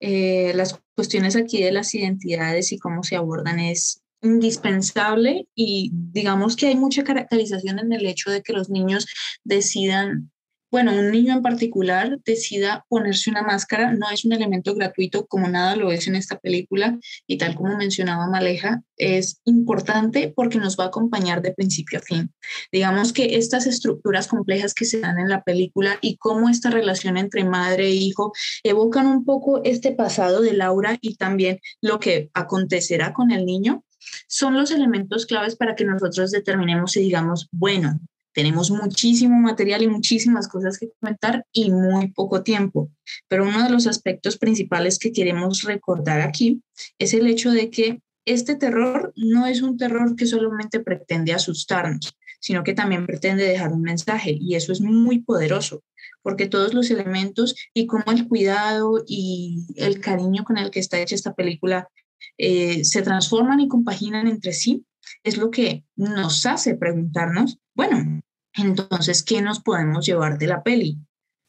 eh, 0.00 0.52
las 0.54 0.80
cuestiones 0.94 1.34
aquí 1.34 1.62
de 1.62 1.72
las 1.72 1.94
identidades 1.94 2.72
y 2.72 2.78
cómo 2.78 3.02
se 3.02 3.16
abordan 3.16 3.58
es 3.58 4.02
indispensable 4.20 5.48
y 5.54 5.90
digamos 5.92 6.56
que 6.56 6.66
hay 6.66 6.76
mucha 6.76 7.04
caracterización 7.04 7.78
en 7.78 7.92
el 7.92 8.04
hecho 8.06 8.30
de 8.30 8.42
que 8.42 8.52
los 8.52 8.68
niños 8.68 9.06
decidan 9.44 10.30
bueno, 10.70 10.92
un 10.92 11.10
niño 11.10 11.32
en 11.32 11.42
particular 11.42 12.18
decida 12.24 12.84
ponerse 12.88 13.30
una 13.30 13.42
máscara 13.42 13.92
no 13.92 14.10
es 14.10 14.24
un 14.24 14.32
elemento 14.32 14.74
gratuito 14.74 15.26
como 15.26 15.48
nada 15.48 15.76
lo 15.76 15.90
es 15.90 16.06
en 16.08 16.16
esta 16.16 16.38
película 16.38 16.98
y 17.26 17.38
tal 17.38 17.54
como 17.54 17.76
mencionaba 17.76 18.28
Maleja, 18.28 18.82
es 18.96 19.40
importante 19.44 20.32
porque 20.34 20.58
nos 20.58 20.78
va 20.78 20.84
a 20.84 20.88
acompañar 20.88 21.40
de 21.42 21.54
principio 21.54 21.98
a 21.98 22.02
fin. 22.02 22.32
Digamos 22.72 23.12
que 23.12 23.36
estas 23.36 23.66
estructuras 23.66 24.28
complejas 24.28 24.74
que 24.74 24.84
se 24.84 25.00
dan 25.00 25.18
en 25.18 25.28
la 25.28 25.42
película 25.42 25.98
y 26.00 26.16
cómo 26.16 26.48
esta 26.48 26.70
relación 26.70 27.16
entre 27.16 27.44
madre 27.44 27.86
e 27.86 27.94
hijo 27.94 28.32
evocan 28.62 29.06
un 29.06 29.24
poco 29.24 29.62
este 29.64 29.92
pasado 29.92 30.40
de 30.40 30.52
Laura 30.52 30.98
y 31.00 31.16
también 31.16 31.60
lo 31.80 31.98
que 31.98 32.30
acontecerá 32.34 33.12
con 33.12 33.30
el 33.30 33.46
niño, 33.46 33.84
son 34.26 34.54
los 34.54 34.70
elementos 34.70 35.26
claves 35.26 35.56
para 35.56 35.74
que 35.74 35.84
nosotros 35.84 36.30
determinemos 36.30 36.96
y 36.96 37.00
digamos, 37.00 37.48
bueno, 37.52 38.00
tenemos 38.38 38.70
muchísimo 38.70 39.36
material 39.40 39.82
y 39.82 39.88
muchísimas 39.88 40.46
cosas 40.46 40.78
que 40.78 40.92
comentar 41.00 41.44
y 41.50 41.72
muy 41.72 42.12
poco 42.12 42.44
tiempo. 42.44 42.88
Pero 43.26 43.42
uno 43.42 43.64
de 43.64 43.70
los 43.70 43.88
aspectos 43.88 44.38
principales 44.38 45.00
que 45.00 45.10
queremos 45.10 45.62
recordar 45.62 46.20
aquí 46.20 46.62
es 47.00 47.14
el 47.14 47.26
hecho 47.26 47.50
de 47.50 47.68
que 47.68 48.00
este 48.24 48.54
terror 48.54 49.12
no 49.16 49.48
es 49.48 49.60
un 49.60 49.76
terror 49.76 50.14
que 50.14 50.24
solamente 50.24 50.78
pretende 50.78 51.32
asustarnos, 51.32 52.14
sino 52.38 52.62
que 52.62 52.74
también 52.74 53.06
pretende 53.06 53.42
dejar 53.42 53.72
un 53.72 53.82
mensaje 53.82 54.38
y 54.40 54.54
eso 54.54 54.70
es 54.70 54.80
muy 54.80 55.18
poderoso 55.18 55.82
porque 56.22 56.46
todos 56.46 56.74
los 56.74 56.92
elementos 56.92 57.56
y 57.74 57.86
cómo 57.86 58.04
el 58.06 58.28
cuidado 58.28 59.02
y 59.04 59.66
el 59.74 59.98
cariño 59.98 60.44
con 60.44 60.58
el 60.58 60.70
que 60.70 60.78
está 60.78 61.00
hecha 61.00 61.16
esta 61.16 61.34
película 61.34 61.88
eh, 62.36 62.84
se 62.84 63.02
transforman 63.02 63.58
y 63.58 63.66
compaginan 63.66 64.28
entre 64.28 64.52
sí, 64.52 64.84
es 65.24 65.38
lo 65.38 65.50
que 65.50 65.84
nos 65.96 66.46
hace 66.46 66.76
preguntarnos, 66.76 67.58
bueno, 67.74 68.20
entonces, 68.58 69.22
¿qué 69.22 69.42
nos 69.42 69.60
podemos 69.60 70.06
llevar 70.06 70.38
de 70.38 70.46
la 70.46 70.62
peli? 70.62 70.98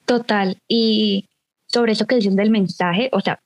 Total. 0.06 0.58
Y 0.68 1.30
sobre 1.68 1.92
eso 1.94 2.08
que 2.08 2.16
dicen 2.16 2.36
del 2.36 2.50
mensaje, 2.50 3.10
o 3.14 3.22
sea, 3.22 3.40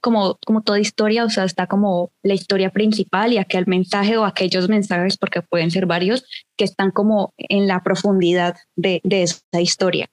como, 0.00 0.38
como 0.46 0.62
toda 0.62 0.78
historia, 0.78 1.24
o 1.24 1.30
sea, 1.30 1.44
está 1.44 1.66
como 1.66 2.12
la 2.22 2.34
historia 2.34 2.70
principal 2.70 3.32
y 3.32 3.38
aquel 3.38 3.66
mensaje 3.66 4.16
o 4.16 4.24
aquellos 4.24 4.68
mensajes, 4.68 5.18
porque 5.18 5.42
pueden 5.42 5.70
ser 5.70 5.86
varios, 5.86 6.24
que 6.56 6.64
están 6.64 6.90
como 6.90 7.34
en 7.36 7.66
la 7.66 7.82
profundidad 7.82 8.56
de, 8.76 9.00
de 9.02 9.22
esa 9.24 9.60
historia. 9.60 10.08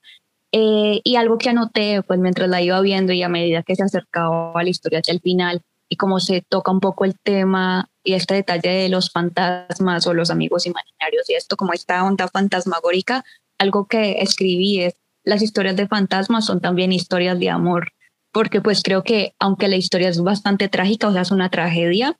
Eh, 0.52 1.00
y 1.02 1.16
algo 1.16 1.38
que 1.38 1.48
anoté, 1.48 2.02
pues 2.02 2.20
mientras 2.20 2.48
la 2.48 2.62
iba 2.62 2.80
viendo 2.80 3.12
y 3.12 3.22
a 3.22 3.28
medida 3.28 3.62
que 3.62 3.74
se 3.74 3.82
acercaba 3.82 4.52
a 4.54 4.62
la 4.62 4.68
historia 4.68 5.00
hacia 5.00 5.12
el 5.12 5.20
final, 5.20 5.62
y 5.88 5.96
como 5.96 6.20
se 6.20 6.42
toca 6.42 6.72
un 6.72 6.80
poco 6.80 7.04
el 7.04 7.18
tema 7.18 7.88
y 8.02 8.14
este 8.14 8.34
detalle 8.34 8.70
de 8.70 8.88
los 8.88 9.10
fantasmas 9.10 10.06
o 10.06 10.14
los 10.14 10.30
amigos 10.30 10.66
imaginarios 10.66 11.28
y 11.28 11.34
esto 11.34 11.56
como 11.56 11.72
esta 11.72 12.04
onda 12.04 12.28
fantasmagórica, 12.28 13.24
algo 13.58 13.86
que 13.86 14.20
escribí 14.20 14.80
es 14.80 14.94
las 15.24 15.42
historias 15.42 15.76
de 15.76 15.88
fantasmas 15.88 16.44
son 16.44 16.60
también 16.60 16.92
historias 16.92 17.38
de 17.40 17.48
amor, 17.48 17.92
porque 18.30 18.60
pues 18.60 18.82
creo 18.82 19.02
que 19.02 19.34
aunque 19.38 19.68
la 19.68 19.76
historia 19.76 20.10
es 20.10 20.20
bastante 20.20 20.68
trágica, 20.68 21.08
o 21.08 21.12
sea, 21.12 21.22
es 21.22 21.30
una 21.30 21.50
tragedia, 21.50 22.18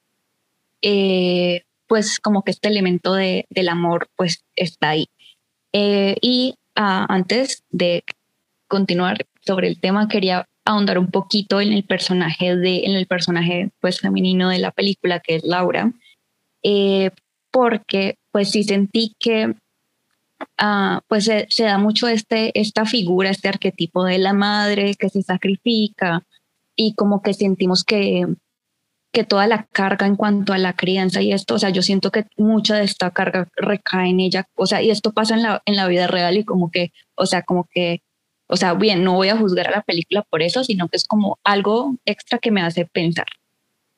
eh, 0.81 1.65
pues 1.87 2.19
como 2.19 2.43
que 2.43 2.51
este 2.51 2.69
elemento 2.69 3.15
de, 3.15 3.47
del 3.51 3.69
amor 3.69 4.09
pues 4.17 4.45
está 4.57 4.91
ahí. 4.91 5.09
Eh, 5.73 6.17
y 6.23 6.55
ah, 6.77 7.07
antes 7.09 7.63
de 7.71 8.05
continuar 8.69 9.27
sobre 9.45 9.69
el 9.69 9.79
tema, 9.81 10.09
quería 10.09 10.49
ahondar 10.65 10.99
un 10.99 11.11
poquito 11.11 11.61
en 11.61 11.73
el 11.73 11.85
personaje 11.85 12.57
de, 12.57 12.85
en 12.85 12.93
el 12.97 13.07
personaje 13.07 13.71
pues 13.81 14.01
femenino 14.01 14.49
de 14.49 14.59
la 14.59 14.71
película 14.71 15.21
que 15.21 15.37
es 15.37 15.45
Laura, 15.45 15.93
eh, 16.63 17.11
porque 17.51 18.17
pues 18.33 18.51
sí 18.51 18.65
sentí 18.65 19.15
que 19.19 19.49
uh, 19.49 21.01
pues 21.07 21.27
se, 21.27 21.47
se, 21.51 21.65
da 21.65 21.79
mucho 21.79 22.09
este, 22.09 22.59
esta 22.59 22.87
figura, 22.87 23.31
este 23.31 23.49
arquetipo 23.49 24.05
de 24.05 24.19
la 24.19 24.33
madre 24.33 24.95
que 24.95 25.09
se 25.09 25.23
sacrifica 25.23 26.23
y 26.77 26.95
como 26.95 27.23
que 27.23 27.35
sentimos 27.35 27.85
que, 27.85 28.27
que 29.13 29.25
toda 29.25 29.47
la 29.47 29.67
carga 29.71 30.07
en 30.07 30.17
cuanto 30.17 30.53
a 30.53 30.59
la 30.59 30.73
crianza 30.75 31.23
y 31.23 31.33
esto, 31.33 31.55
o 31.55 31.59
sea, 31.59 31.71
yo 31.71 31.83
siento 31.83 32.11
que 32.11 32.27
mucha 32.37 32.77
de 32.77 32.85
esta 32.85 33.11
carga 33.13 33.49
recae 33.57 34.11
en 34.11 34.21
ella, 34.21 34.49
o 34.57 34.67
sea, 34.67 34.83
y 34.83 34.91
esto 34.91 35.13
pasa 35.13 35.35
en 35.35 35.43
la, 35.43 35.63
en 35.67 35.77
la 35.77 35.87
vida 35.87 36.07
real 36.07 36.37
y 36.37 36.45
como 36.45 36.71
que, 36.71 36.93
o 37.15 37.27
sea, 37.27 37.43
como 37.43 37.69
que 37.71 38.03
o 38.55 38.57
sea, 38.57 38.73
bien, 38.75 39.03
no 39.03 39.15
voy 39.15 39.31
a 39.31 39.37
juzgar 39.37 39.67
a 39.67 39.73
la 39.73 39.83
película 39.83 40.23
por 40.23 40.41
eso, 40.41 40.63
sino 40.63 40.87
que 40.87 40.97
es 40.97 41.09
como 41.09 41.41
algo 41.43 41.97
extra 42.05 42.39
que 42.39 42.53
me 42.53 42.63
hace 42.63 42.87
pensar 42.87 43.27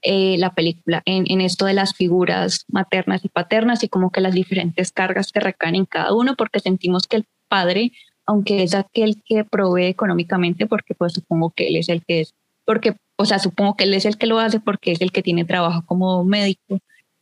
eh, 0.00 0.36
la 0.38 0.54
película 0.54 1.02
en, 1.04 1.42
esto 1.42 1.66
de 1.66 1.74
las 1.74 1.92
figuras 1.92 2.64
maternas 2.68 3.22
y 3.22 3.28
paternas 3.28 3.84
y 3.84 3.88
como 3.90 4.10
que 4.10 4.22
las 4.22 4.32
diferentes 4.32 4.92
cargas 4.92 5.30
que 5.30 5.40
recaen 5.40 5.74
en 5.74 5.84
cada 5.84 6.14
uno, 6.14 6.36
porque 6.36 6.60
sentimos 6.60 7.06
que 7.06 7.16
el 7.16 7.26
padre, 7.48 7.92
aunque 8.24 8.62
es 8.62 8.74
aquel 8.74 9.22
que 9.26 9.44
provee 9.44 9.88
económicamente, 9.88 10.66
porque 10.66 10.94
pues 10.94 11.12
supongo 11.12 11.50
que 11.50 11.68
él 11.68 11.76
es 11.76 11.90
el 11.90 12.02
que 12.02 12.22
es, 12.22 12.34
porque, 12.64 12.96
o 13.16 13.26
sea, 13.26 13.38
supongo 13.38 13.76
que 13.76 13.84
él 13.84 13.92
es 13.92 14.06
el 14.06 14.16
que 14.16 14.26
lo 14.26 14.38
hace 14.38 14.58
porque 14.58 14.92
es 14.92 15.02
el 15.02 15.12
que 15.12 15.22
tiene 15.22 15.44
trabajo 15.44 15.84
como 15.84 16.24
médico, 16.24 16.78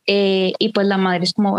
eh, 0.07 0.53
y 0.57 0.69
pues 0.69 0.87
la 0.87 0.97
madre 0.97 1.25
es 1.25 1.33
como 1.33 1.57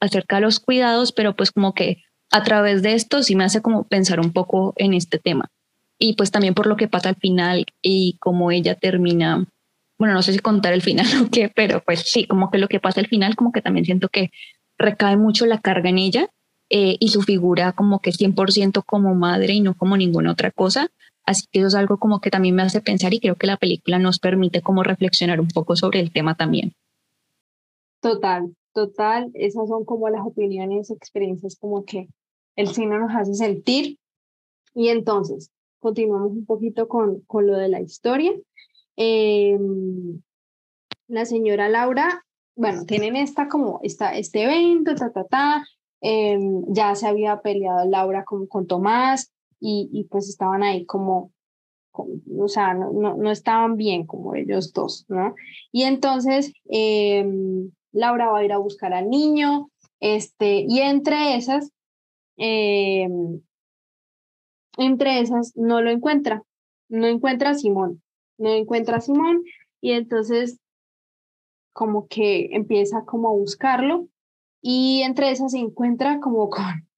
acerca 0.00 0.36
de 0.36 0.42
los 0.42 0.60
cuidados, 0.60 1.12
pero 1.12 1.34
pues 1.34 1.50
como 1.50 1.72
que 1.72 2.04
a 2.34 2.42
través 2.42 2.82
de 2.82 2.94
esto 2.94 3.22
sí 3.22 3.36
me 3.36 3.44
hace 3.44 3.62
como 3.62 3.84
pensar 3.84 4.18
un 4.18 4.32
poco 4.32 4.74
en 4.76 4.92
este 4.92 5.20
tema. 5.20 5.52
Y 6.00 6.14
pues 6.14 6.32
también 6.32 6.52
por 6.52 6.66
lo 6.66 6.76
que 6.76 6.88
pasa 6.88 7.10
al 7.10 7.14
final 7.14 7.64
y 7.80 8.16
cómo 8.18 8.50
ella 8.50 8.74
termina, 8.74 9.46
bueno, 9.98 10.14
no 10.14 10.22
sé 10.22 10.32
si 10.32 10.40
contar 10.40 10.72
el 10.72 10.82
final 10.82 11.06
o 11.24 11.30
qué, 11.30 11.48
pero 11.54 11.80
pues 11.86 12.00
sí, 12.00 12.26
como 12.26 12.50
que 12.50 12.58
lo 12.58 12.66
que 12.66 12.80
pasa 12.80 12.98
al 12.98 13.06
final, 13.06 13.36
como 13.36 13.52
que 13.52 13.62
también 13.62 13.84
siento 13.84 14.08
que 14.08 14.32
recae 14.76 15.16
mucho 15.16 15.46
la 15.46 15.60
carga 15.60 15.90
en 15.90 15.98
ella 15.98 16.28
eh, 16.70 16.96
y 16.98 17.10
su 17.10 17.22
figura 17.22 17.70
como 17.70 18.00
que 18.00 18.10
100% 18.10 18.82
como 18.84 19.14
madre 19.14 19.52
y 19.52 19.60
no 19.60 19.74
como 19.74 19.96
ninguna 19.96 20.32
otra 20.32 20.50
cosa. 20.50 20.88
Así 21.24 21.46
que 21.52 21.60
eso 21.60 21.68
es 21.68 21.76
algo 21.76 21.98
como 21.98 22.20
que 22.20 22.30
también 22.30 22.56
me 22.56 22.62
hace 22.62 22.80
pensar 22.80 23.14
y 23.14 23.20
creo 23.20 23.36
que 23.36 23.46
la 23.46 23.58
película 23.58 24.00
nos 24.00 24.18
permite 24.18 24.60
como 24.60 24.82
reflexionar 24.82 25.40
un 25.40 25.48
poco 25.54 25.76
sobre 25.76 26.00
el 26.00 26.12
tema 26.12 26.34
también. 26.34 26.72
Total, 28.00 28.52
total. 28.72 29.30
Esas 29.34 29.68
son 29.68 29.84
como 29.84 30.08
las 30.08 30.26
opiniones, 30.26 30.90
experiencias 30.90 31.56
como 31.60 31.84
que 31.84 32.08
el 32.56 32.68
cine 32.68 32.98
nos 32.98 33.14
hace 33.14 33.34
sentir. 33.34 33.98
Y 34.74 34.88
entonces, 34.88 35.50
continuamos 35.78 36.32
un 36.32 36.46
poquito 36.46 36.88
con, 36.88 37.20
con 37.26 37.46
lo 37.46 37.56
de 37.56 37.68
la 37.68 37.80
historia. 37.80 38.32
Em, 38.96 40.20
la 41.08 41.24
señora 41.24 41.68
Laura, 41.68 42.24
bueno, 42.56 42.84
tienen 42.84 43.16
esta 43.16 43.48
como 43.48 43.80
esta, 43.82 44.16
este 44.16 44.44
evento, 44.44 44.94
ta, 44.94 45.12
ta, 45.12 45.24
ta. 45.24 45.66
Em, 46.00 46.64
ya 46.68 46.94
se 46.94 47.06
había 47.06 47.40
peleado 47.40 47.88
Laura 47.88 48.24
con, 48.24 48.46
con 48.46 48.66
Tomás 48.66 49.32
y, 49.60 49.88
y 49.92 50.04
pues 50.04 50.28
estaban 50.28 50.62
ahí 50.62 50.84
como, 50.84 51.32
o 51.92 52.48
sea, 52.48 52.74
no, 52.74 52.92
no, 52.92 53.16
no, 53.16 53.30
estaban 53.30 53.76
bien 53.76 54.06
como 54.06 54.34
ellos 54.34 54.72
dos, 54.72 55.06
¿no? 55.08 55.34
Y 55.72 55.84
entonces 55.84 56.52
em, 56.66 57.70
Laura 57.92 58.28
va 58.28 58.38
a 58.38 58.44
ir 58.44 58.52
a 58.52 58.58
buscar 58.58 58.92
al 58.92 59.08
niño, 59.08 59.70
este, 60.00 60.66
y 60.68 60.80
entre 60.80 61.36
esas 61.36 61.70
eh, 62.36 63.08
entre 64.76 65.20
esas 65.20 65.52
no 65.56 65.80
lo 65.80 65.90
encuentra, 65.90 66.42
no 66.88 67.06
encuentra 67.06 67.50
a 67.50 67.54
Simón, 67.54 68.02
no 68.38 68.50
encuentra 68.50 68.98
a 68.98 69.00
Simón 69.00 69.42
y 69.80 69.92
entonces 69.92 70.58
como 71.72 72.06
que 72.06 72.50
empieza 72.52 73.04
como 73.04 73.28
a 73.28 73.32
buscarlo 73.32 74.08
y 74.62 75.02
entre 75.02 75.30
esas 75.30 75.52
se 75.52 75.58
encuentra 75.58 76.20
como 76.20 76.48
con 76.50 76.88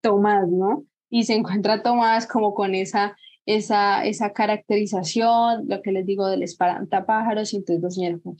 Tomás, 0.00 0.48
¿no? 0.48 0.84
Y 1.10 1.24
se 1.24 1.34
encuentra 1.34 1.82
Tomás 1.82 2.26
como 2.26 2.54
con 2.54 2.74
esa, 2.74 3.16
esa, 3.44 4.04
esa 4.04 4.32
caracterización, 4.32 5.66
lo 5.68 5.82
que 5.82 5.92
les 5.92 6.06
digo 6.06 6.28
del 6.28 6.44
espantapájaros, 6.44 7.52
y 7.52 7.56
entonces 7.56 7.96
señores, 7.96 8.20
¿qué 8.22 8.30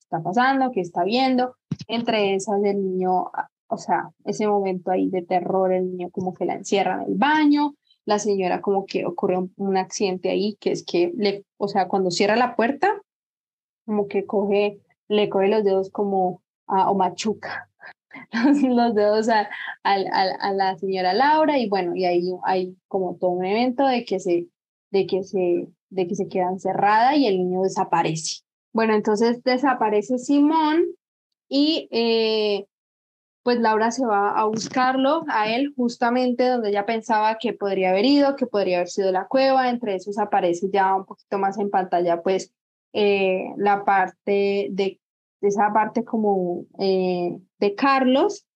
está 0.00 0.22
pasando? 0.22 0.72
¿Qué 0.72 0.80
está 0.80 1.04
viendo? 1.04 1.54
Entre 1.86 2.34
esas 2.34 2.62
el 2.64 2.82
niño 2.82 3.30
o 3.68 3.78
sea, 3.78 4.10
ese 4.24 4.46
momento 4.46 4.90
ahí 4.90 5.08
de 5.08 5.22
terror, 5.22 5.72
el 5.72 5.90
niño 5.90 6.10
como 6.10 6.34
que 6.34 6.44
la 6.44 6.54
encierra 6.54 7.02
en 7.02 7.12
el 7.12 7.18
baño, 7.18 7.74
la 8.04 8.18
señora 8.18 8.60
como 8.60 8.86
que 8.86 9.04
ocurre 9.04 9.38
un, 9.56 9.76
accidente 9.76 10.30
ahí, 10.30 10.56
que 10.60 10.70
es 10.72 10.84
que, 10.84 11.12
le, 11.16 11.44
o 11.56 11.68
sea, 11.68 11.88
cuando 11.88 12.10
cierra 12.10 12.36
la 12.36 12.54
puerta, 12.54 13.00
como 13.84 14.08
que 14.08 14.26
coge 14.26 14.80
le 15.08 15.28
coge 15.28 15.48
los 15.48 15.64
dedos 15.64 15.90
como 15.90 16.42
a, 16.66 16.90
o 16.90 16.94
machuca 16.94 17.68
los, 18.62 18.94
dedos 18.94 19.28
a, 19.28 19.48
a, 19.82 20.52
la 20.52 20.76
señora 20.78 21.12
Laura 21.12 21.58
y 21.58 21.68
bueno, 21.68 21.94
y 21.94 22.04
ahí 22.04 22.22
hay 22.44 22.76
como 22.88 23.16
todo 23.16 23.30
un 23.30 23.44
evento 23.44 23.86
de 23.86 24.04
que 24.04 24.18
se, 24.20 24.48
de 24.90 25.06
que 25.06 25.22
se, 25.22 25.68
de 25.90 26.06
que 26.06 26.14
se 26.14 26.28
queda 26.28 26.48
encerrada 26.48 27.14
y 27.14 27.26
el 27.26 27.38
niño 27.38 27.62
desaparece. 27.62 28.42
Bueno, 28.72 28.94
entonces 28.94 29.42
desaparece 29.42 30.18
Simón 30.18 30.84
y 31.48 31.88
eh, 31.90 32.66
pues 33.46 33.60
Laura 33.60 33.92
se 33.92 34.04
va 34.04 34.30
a 34.30 34.44
buscarlo 34.46 35.24
a 35.28 35.48
él 35.48 35.72
justamente 35.76 36.48
donde 36.48 36.70
ella 36.70 36.84
pensaba 36.84 37.38
que 37.38 37.52
podría 37.52 37.90
haber 37.90 38.04
ido, 38.04 38.34
que 38.34 38.48
podría 38.48 38.78
haber 38.78 38.88
sido 38.88 39.12
la 39.12 39.28
cueva, 39.28 39.70
entre 39.70 39.94
esos 39.94 40.18
aparece 40.18 40.68
ya 40.72 40.92
un 40.96 41.04
poquito 41.04 41.38
más 41.38 41.56
en 41.56 41.70
pantalla 41.70 42.22
pues 42.22 42.52
eh, 42.92 43.44
la 43.56 43.84
parte 43.84 44.66
de, 44.72 44.98
esa 45.42 45.72
parte 45.72 46.04
como 46.04 46.64
eh, 46.80 47.38
de 47.60 47.74
Carlos, 47.76 48.48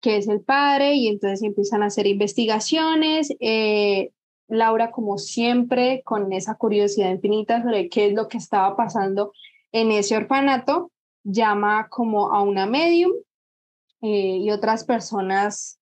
que 0.00 0.16
es 0.16 0.26
el 0.26 0.40
padre, 0.40 0.94
y 0.94 1.08
entonces 1.08 1.42
empiezan 1.42 1.82
a 1.82 1.88
hacer 1.88 2.06
investigaciones. 2.06 3.36
Eh, 3.40 4.10
Laura, 4.48 4.90
como 4.90 5.18
siempre, 5.18 6.00
con 6.02 6.32
esa 6.32 6.54
curiosidad 6.54 7.10
infinita 7.10 7.62
sobre 7.62 7.90
qué 7.90 8.06
es 8.06 8.14
lo 8.14 8.26
que 8.26 8.38
estaba 8.38 8.74
pasando 8.74 9.34
en 9.70 9.90
ese 9.90 10.16
orfanato, 10.16 10.92
llama 11.24 11.88
como 11.90 12.32
a 12.32 12.40
una 12.40 12.64
medium 12.64 13.12
eh, 14.02 14.38
y 14.38 14.50
otras 14.50 14.84
personas 14.84 15.78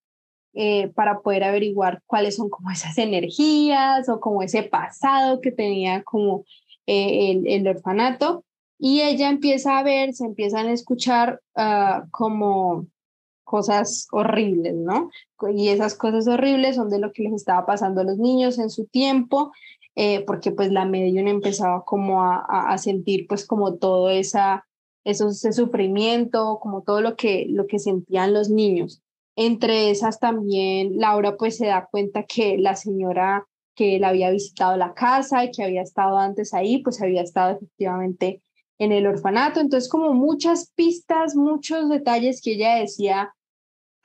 eh, 0.52 0.88
para 0.88 1.20
poder 1.20 1.44
averiguar 1.44 2.02
cuáles 2.06 2.34
son 2.36 2.48
como 2.50 2.70
esas 2.70 2.98
energías 2.98 4.08
o 4.08 4.18
como 4.18 4.42
ese 4.42 4.64
pasado 4.64 5.40
que 5.40 5.52
tenía 5.52 6.02
como 6.02 6.44
eh, 6.86 7.30
el, 7.30 7.46
el, 7.46 7.68
orfanato. 7.68 8.44
Y 8.76 9.02
ella 9.02 9.28
empieza 9.28 9.78
a 9.78 9.82
ver, 9.82 10.14
se 10.14 10.24
empiezan 10.24 10.66
a 10.66 10.72
escuchar 10.72 11.40
uh, 11.56 12.08
como 12.10 12.86
cosas 13.44 14.06
horribles, 14.12 14.74
¿no? 14.74 15.10
Y 15.54 15.68
esas 15.68 15.94
cosas 15.94 16.28
horribles 16.28 16.76
son 16.76 16.90
de 16.90 16.98
lo 16.98 17.12
que 17.12 17.22
les 17.22 17.32
estaba 17.32 17.66
pasando 17.66 18.00
a 18.00 18.04
los 18.04 18.18
niños 18.18 18.58
en 18.58 18.70
su 18.70 18.86
tiempo, 18.86 19.52
porque 20.26 20.52
pues 20.52 20.70
la 20.70 20.84
medium 20.84 21.26
empezaba 21.26 21.84
como 21.84 22.22
a, 22.22 22.44
a 22.68 22.78
sentir 22.78 23.26
pues 23.26 23.44
como 23.44 23.78
todo 23.78 24.10
esa 24.10 24.67
eso, 25.08 25.28
ese 25.28 25.52
sufrimiento, 25.52 26.58
como 26.60 26.82
todo 26.82 27.00
lo 27.00 27.16
que, 27.16 27.46
lo 27.48 27.66
que 27.66 27.78
sentían 27.78 28.34
los 28.34 28.50
niños. 28.50 29.02
Entre 29.36 29.90
esas 29.90 30.20
también 30.20 30.98
Laura 30.98 31.36
pues 31.36 31.56
se 31.56 31.66
da 31.66 31.88
cuenta 31.90 32.24
que 32.24 32.58
la 32.58 32.76
señora 32.76 33.46
que 33.74 33.98
la 33.98 34.08
había 34.08 34.30
visitado 34.30 34.76
la 34.76 34.92
casa 34.92 35.44
y 35.44 35.52
que 35.52 35.62
había 35.62 35.82
estado 35.82 36.18
antes 36.18 36.52
ahí, 36.52 36.82
pues 36.82 37.00
había 37.00 37.22
estado 37.22 37.56
efectivamente 37.56 38.42
en 38.78 38.92
el 38.92 39.06
orfanato. 39.06 39.60
Entonces 39.60 39.88
como 39.88 40.12
muchas 40.12 40.72
pistas, 40.74 41.36
muchos 41.36 41.88
detalles 41.88 42.42
que 42.42 42.54
ella 42.54 42.74
decía 42.74 43.32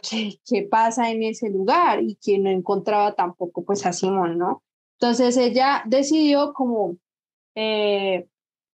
qué 0.09 0.67
pasa 0.69 1.11
en 1.11 1.23
ese 1.23 1.49
lugar 1.49 2.01
y 2.01 2.15
que 2.15 2.37
no 2.37 2.49
encontraba 2.49 3.15
tampoco 3.15 3.65
pues 3.65 3.85
a 3.85 3.93
Simón, 3.93 4.37
¿no? 4.37 4.63
Entonces 4.99 5.35
ella 5.35 5.83
decidió 5.85 6.53
como 6.53 6.97
eh, 7.55 8.27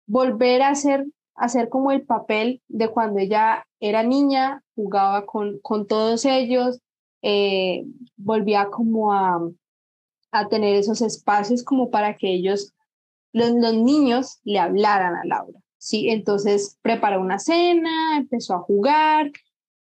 volver 0.06 0.62
a 0.62 0.70
hacer 0.70 1.06
hacer 1.36 1.70
como 1.70 1.92
el 1.92 2.04
papel 2.04 2.62
de 2.68 2.90
cuando 2.90 3.20
ella 3.20 3.66
era 3.80 4.04
niña, 4.04 4.64
jugaba 4.76 5.26
con, 5.26 5.60
con 5.60 5.88
todos 5.88 6.26
ellos, 6.26 6.80
eh, 7.22 7.86
volvía 8.18 8.70
como 8.70 9.14
a, 9.14 9.40
a 10.32 10.50
tener 10.50 10.76
esos 10.76 11.02
espacios 11.02 11.64
como 11.64 11.90
para 11.90 12.18
que 12.18 12.34
ellos, 12.34 12.74
los, 13.32 13.52
los 13.52 13.74
niños, 13.74 14.40
le 14.44 14.60
hablaran 14.60 15.16
a 15.16 15.26
Laura. 15.26 15.60
¿sí? 15.78 16.10
Entonces 16.10 16.78
preparó 16.82 17.20
una 17.20 17.40
cena, 17.40 18.18
empezó 18.18 18.56
a 18.56 18.60
jugar 18.60 19.32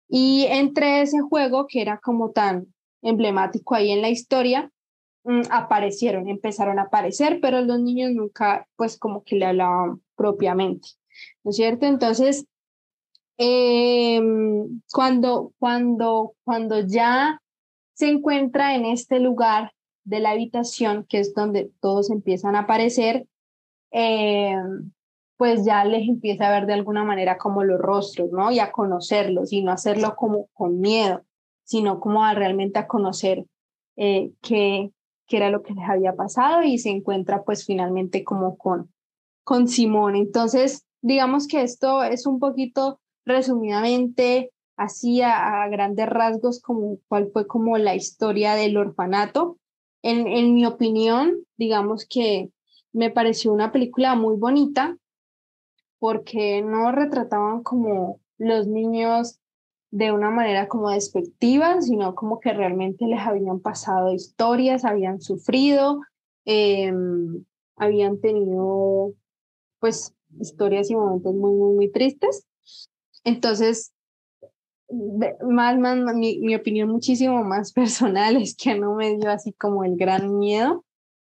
y 0.10 0.46
entre 0.50 1.02
ese 1.02 1.22
juego 1.22 1.66
que 1.68 1.82
era 1.82 1.98
como 1.98 2.32
tan 2.32 2.68
emblemático 3.02 3.76
ahí 3.76 3.92
en 3.92 4.02
la 4.02 4.10
historia, 4.10 4.70
mm, 5.24 5.44
aparecieron, 5.50 6.28
empezaron 6.28 6.78
a 6.78 6.84
aparecer, 6.84 7.39
pero 7.42 7.62
los 7.62 7.80
niños 7.80 8.12
nunca 8.12 8.68
pues 8.76 8.98
como 8.98 9.24
que 9.24 9.38
le 9.38 9.46
hablaban 9.46 10.02
propiamente. 10.16 10.89
¿No 11.43 11.51
es 11.51 11.55
cierto? 11.55 11.86
Entonces, 11.86 12.45
em, 13.38 14.81
cuando, 14.91 15.53
cuando, 15.59 16.33
cuando 16.43 16.79
ya 16.81 17.39
se 17.93 18.09
encuentra 18.09 18.75
en 18.75 18.86
este 18.86 19.19
lugar 19.19 19.71
de 20.03 20.19
la 20.19 20.31
habitación, 20.31 21.05
que 21.07 21.19
es 21.19 21.33
donde 21.33 21.71
todos 21.79 22.09
empiezan 22.09 22.55
a 22.55 22.62
aparecer, 22.62 23.27
em, 23.91 24.91
pues 25.38 25.65
ya 25.65 25.83
les 25.86 26.07
empieza 26.07 26.47
a 26.47 26.51
ver 26.51 26.67
de 26.67 26.73
alguna 26.73 27.03
manera 27.03 27.38
como 27.38 27.63
los 27.63 27.79
rostros, 27.79 28.31
¿no? 28.31 28.51
Y 28.51 28.59
a 28.59 28.71
conocerlos 28.71 29.51
y 29.51 29.62
no 29.62 29.71
hacerlo 29.71 30.15
como 30.15 30.47
con 30.53 30.79
miedo, 30.79 31.23
sino 31.63 31.99
como 31.99 32.23
a 32.23 32.33
realmente 32.33 32.79
a 32.79 32.88
conocer 32.88 33.45
eh, 33.95 34.31
qué, 34.41 34.91
qué 35.27 35.38
era 35.38 35.49
lo 35.49 35.62
que 35.63 35.73
les 35.73 35.88
había 35.88 36.15
pasado 36.15 36.63
y 36.63 36.77
se 36.77 36.89
encuentra 36.89 37.43
pues 37.43 37.65
finalmente 37.65 38.23
como 38.23 38.57
con, 38.57 38.93
con 39.43 39.67
Simón. 39.67 40.15
Entonces, 40.15 40.83
digamos 41.04 41.48
que 41.48 41.62
esto 41.62 42.02
es 42.04 42.26
un 42.26 42.39
poquito 42.39 43.00
resumidamente 43.26 44.52
así 44.76 45.22
a, 45.22 45.68
grandes 45.70 46.08
rasgos 46.08 46.62
como 46.62 46.98
cuál 47.08 47.30
fue 47.32 47.46
como 47.46 47.78
la 47.78 47.94
historia 47.94 48.56
del 48.56 48.78
orfanato. 48.78 49.58
En, 50.02 50.28
en 50.28 50.54
mi 50.56 50.66
opinión, 50.66 51.46
digamos 51.58 52.08
que 52.10 52.50
me 52.92 53.12
pareció 53.12 53.52
una 53.54 53.72
película 53.72 54.16
muy 54.16 54.38
bonita 54.38 54.98
porque 56.00 56.62
no 56.62 56.92
retrataban 56.92 57.63
como 57.63 58.20
los 58.38 58.68
niños 58.68 59.39
de 59.92 60.12
una 60.12 60.32
manera 60.32 60.68
como 60.68 60.89
despectiva, 60.89 61.82
sino 61.82 62.16
como 62.16 62.39
que 62.39 62.52
realmente 62.52 63.06
les 63.06 63.20
habían 63.20 63.60
pasado 63.60 64.13
historias, 64.13 64.86
habían 64.86 65.22
sufrido, 65.22 66.02
em, 66.46 67.46
habían 67.76 68.20
tenido 68.20 69.13
pues 69.80 70.16
historias 70.39 70.89
y 70.89 70.96
momentos 70.96 71.34
muy, 71.34 71.52
muy, 71.52 71.76
muy 71.76 71.91
tristes. 71.91 72.48
Entonces, 73.24 73.93
más, 74.89 75.78
más, 75.78 75.98
mi, 76.15 76.39
mi, 76.39 76.56
opinión 76.56 76.89
muchísimo 76.89 77.43
más 77.43 77.72
personal 77.74 78.38
es 78.38 78.56
que 78.56 78.76
no 78.76 78.96
me 78.96 79.15
dio 79.17 79.30
así 79.30 79.54
como 79.54 79.84
el 79.84 79.96
gran 79.96 80.38
miedo. 80.38 80.84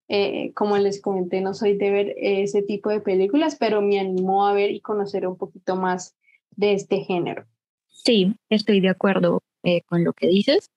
Eh, 0.10 0.54
como 0.54 0.78
les 0.78 1.02
comenté, 1.02 1.42
no 1.42 1.54
soy 1.54 1.78
de 1.78 1.92
ver 1.92 2.16
ese 2.18 2.62
tipo 2.62 2.90
de 2.90 3.02
películas, 3.02 3.58
pero 3.60 3.82
me 3.82 4.00
animó 4.00 4.48
a 4.48 4.54
ver 4.54 4.72
y 4.72 4.80
conocer 4.80 5.28
un 5.28 5.38
poquito 5.38 5.76
más 5.76 6.16
de 6.56 6.74
este 6.74 7.02
género. 7.02 7.46
Sí, 7.88 8.34
estoy 8.50 8.80
de 8.80 8.90
acuerdo 8.90 9.44
eh, 9.64 9.82
con 9.82 10.06
lo 10.06 10.14
que 10.14 10.28
dices 10.28 10.72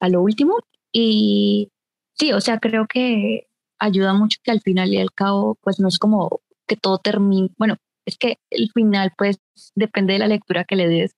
a 0.00 0.08
lo 0.08 0.22
último. 0.22 0.56
Y 0.90 1.70
sí, 2.14 2.32
o 2.32 2.40
sea, 2.40 2.58
creo 2.58 2.86
que 2.86 3.46
ayuda 3.78 4.14
mucho 4.14 4.38
que 4.42 4.50
al 4.50 4.60
final 4.60 4.92
y 4.92 4.98
al 4.98 5.12
cabo, 5.12 5.58
pues 5.62 5.80
no 5.80 5.88
es 5.88 5.98
como 5.98 6.40
que 6.66 6.76
todo 6.76 6.98
termine, 6.98 7.50
bueno, 7.58 7.76
es 8.06 8.16
que 8.18 8.38
el 8.50 8.70
final 8.72 9.12
pues 9.16 9.38
depende 9.74 10.14
de 10.14 10.18
la 10.20 10.28
lectura 10.28 10.64
que 10.64 10.76
le 10.76 10.88
des, 10.88 11.14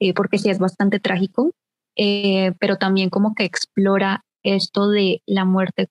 eh, 0.00 0.14
porque 0.14 0.38
sí 0.38 0.50
es 0.50 0.58
bastante 0.58 1.00
trágico, 1.00 1.52
eh, 1.96 2.52
pero 2.60 2.76
también 2.76 3.10
como 3.10 3.34
que 3.34 3.44
explora 3.44 4.24
esto 4.42 4.88
de 4.88 5.22
la 5.26 5.44
muerte, 5.44 5.88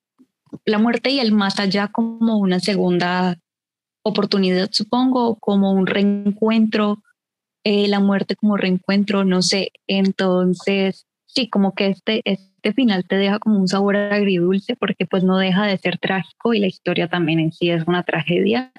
la 0.66 0.80
muerte 0.80 1.12
y 1.12 1.20
el 1.20 1.32
más 1.32 1.60
allá 1.60 1.90
como 1.90 2.38
una 2.38 2.60
segunda 2.60 3.38
oportunidad, 4.04 4.70
supongo, 4.72 5.36
como 5.36 5.72
un 5.72 5.86
reencuentro, 5.86 7.04
eh, 7.64 7.88
la 7.88 8.00
muerte 8.00 8.36
como 8.36 8.58
reencuentro, 8.58 9.26
no 9.26 9.42
sé, 9.42 9.72
entonces 9.88 11.06
sí, 11.26 11.50
como 11.50 11.74
que 11.76 11.88
este, 11.88 12.22
este 12.26 12.49
final 12.74 13.06
te 13.06 13.16
deja 13.16 13.40
como 13.40 13.60
un 13.60 13.68
sabor 13.68 13.96
agridulce 13.96 14.76
porque 14.76 15.06
pues 15.06 15.24
no 15.24 15.38
deja 15.38 15.66
de 15.66 15.78
ser 15.78 15.98
trágico 15.98 16.54
y 16.54 16.60
la 16.60 16.68
historia 16.68 17.08
también 17.08 17.40
en 17.40 17.52
sí 17.52 17.70
es 17.70 17.88
una 17.88 18.04
tragedia. 18.04 18.72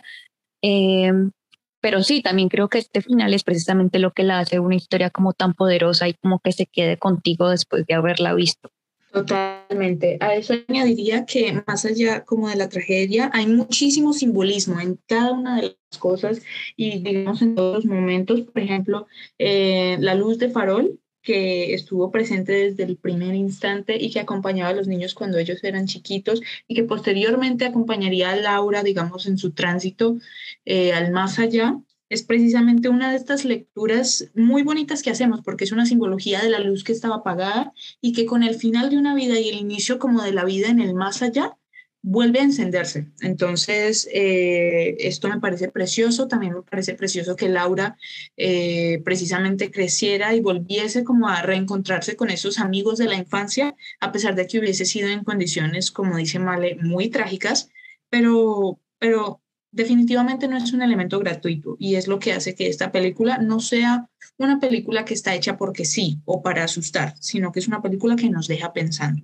Em, 0.62 1.32
pero 1.80 2.02
sí, 2.02 2.22
también 2.22 2.48
creo 2.48 2.68
que 2.68 2.78
este 2.78 3.00
final 3.00 3.32
es 3.34 3.44
precisamente 3.44 3.98
lo 3.98 4.12
que 4.12 4.22
la 4.22 4.38
hace 4.38 4.60
una 4.60 4.76
historia 4.76 5.10
como 5.10 5.32
tan 5.32 5.54
poderosa 5.54 6.08
y 6.08 6.14
como 6.14 6.40
que 6.40 6.52
se 6.52 6.66
quede 6.66 6.98
contigo 6.98 7.48
después 7.48 7.86
de 7.86 7.94
haberla 7.94 8.34
visto. 8.34 8.70
Totalmente. 9.12 10.18
A 10.20 10.34
eso 10.36 10.54
añadiría 10.68 11.26
que 11.26 11.62
más 11.66 11.84
allá 11.84 12.24
como 12.24 12.48
de 12.48 12.56
la 12.56 12.68
tragedia, 12.68 13.30
hay 13.32 13.46
muchísimo 13.46 14.12
simbolismo 14.12 14.78
en 14.78 15.00
cada 15.06 15.32
una 15.32 15.56
de 15.56 15.62
las 15.62 15.98
cosas 15.98 16.42
y 16.76 17.02
digamos 17.02 17.42
en 17.42 17.56
todos 17.56 17.76
los 17.76 17.86
momentos. 17.86 18.42
Por 18.42 18.62
ejemplo, 18.62 19.08
eh, 19.38 19.96
la 19.98 20.14
luz 20.14 20.38
de 20.38 20.50
farol 20.50 21.00
que 21.22 21.74
estuvo 21.74 22.10
presente 22.10 22.52
desde 22.52 22.84
el 22.84 22.96
primer 22.96 23.34
instante 23.34 23.96
y 24.00 24.10
que 24.10 24.20
acompañaba 24.20 24.70
a 24.70 24.74
los 24.74 24.88
niños 24.88 25.14
cuando 25.14 25.38
ellos 25.38 25.62
eran 25.62 25.86
chiquitos 25.86 26.40
y 26.66 26.74
que 26.74 26.84
posteriormente 26.84 27.64
acompañaría 27.64 28.30
a 28.30 28.36
Laura, 28.36 28.82
digamos, 28.82 29.26
en 29.26 29.38
su 29.38 29.52
tránsito 29.52 30.18
eh, 30.64 30.92
al 30.92 31.12
más 31.12 31.38
allá, 31.38 31.76
es 32.10 32.24
precisamente 32.24 32.88
una 32.88 33.10
de 33.10 33.16
estas 33.16 33.44
lecturas 33.44 34.30
muy 34.34 34.62
bonitas 34.64 35.02
que 35.02 35.10
hacemos 35.10 35.42
porque 35.42 35.64
es 35.64 35.72
una 35.72 35.86
simbología 35.86 36.42
de 36.42 36.50
la 36.50 36.58
luz 36.58 36.82
que 36.82 36.92
estaba 36.92 37.16
apagada 37.16 37.72
y 38.00 38.12
que 38.12 38.26
con 38.26 38.42
el 38.42 38.56
final 38.56 38.90
de 38.90 38.98
una 38.98 39.14
vida 39.14 39.38
y 39.38 39.48
el 39.48 39.54
inicio 39.54 40.00
como 40.00 40.20
de 40.22 40.32
la 40.32 40.44
vida 40.44 40.68
en 40.68 40.80
el 40.80 40.92
más 40.92 41.22
allá, 41.22 41.56
vuelve 42.02 42.40
a 42.40 42.44
encenderse. 42.44 43.08
Entonces, 43.20 44.08
eh, 44.12 44.96
esto 45.00 45.28
me 45.28 45.40
parece 45.40 45.68
precioso, 45.68 46.28
también 46.28 46.54
me 46.54 46.62
parece 46.62 46.94
precioso 46.94 47.36
que 47.36 47.48
Laura 47.48 47.96
eh, 48.36 49.00
precisamente 49.04 49.70
creciera 49.70 50.34
y 50.34 50.40
volviese 50.40 51.04
como 51.04 51.28
a 51.28 51.42
reencontrarse 51.42 52.16
con 52.16 52.30
esos 52.30 52.58
amigos 52.58 52.98
de 52.98 53.06
la 53.06 53.16
infancia, 53.16 53.76
a 54.00 54.12
pesar 54.12 54.34
de 54.34 54.46
que 54.46 54.58
hubiese 54.58 54.84
sido 54.84 55.08
en 55.08 55.24
condiciones, 55.24 55.90
como 55.90 56.16
dice 56.16 56.38
Male, 56.38 56.76
muy 56.80 57.10
trágicas, 57.10 57.70
pero, 58.08 58.80
pero 58.98 59.42
definitivamente 59.72 60.48
no 60.48 60.56
es 60.56 60.72
un 60.72 60.82
elemento 60.82 61.18
gratuito 61.18 61.76
y 61.78 61.94
es 61.96 62.08
lo 62.08 62.18
que 62.18 62.32
hace 62.32 62.54
que 62.54 62.68
esta 62.68 62.90
película 62.90 63.38
no 63.38 63.60
sea 63.60 64.08
una 64.36 64.58
película 64.58 65.04
que 65.04 65.14
está 65.14 65.34
hecha 65.34 65.56
porque 65.56 65.84
sí 65.84 66.20
o 66.24 66.42
para 66.42 66.64
asustar, 66.64 67.14
sino 67.20 67.52
que 67.52 67.60
es 67.60 67.68
una 67.68 67.82
película 67.82 68.16
que 68.16 68.30
nos 68.30 68.48
deja 68.48 68.72
pensando. 68.72 69.22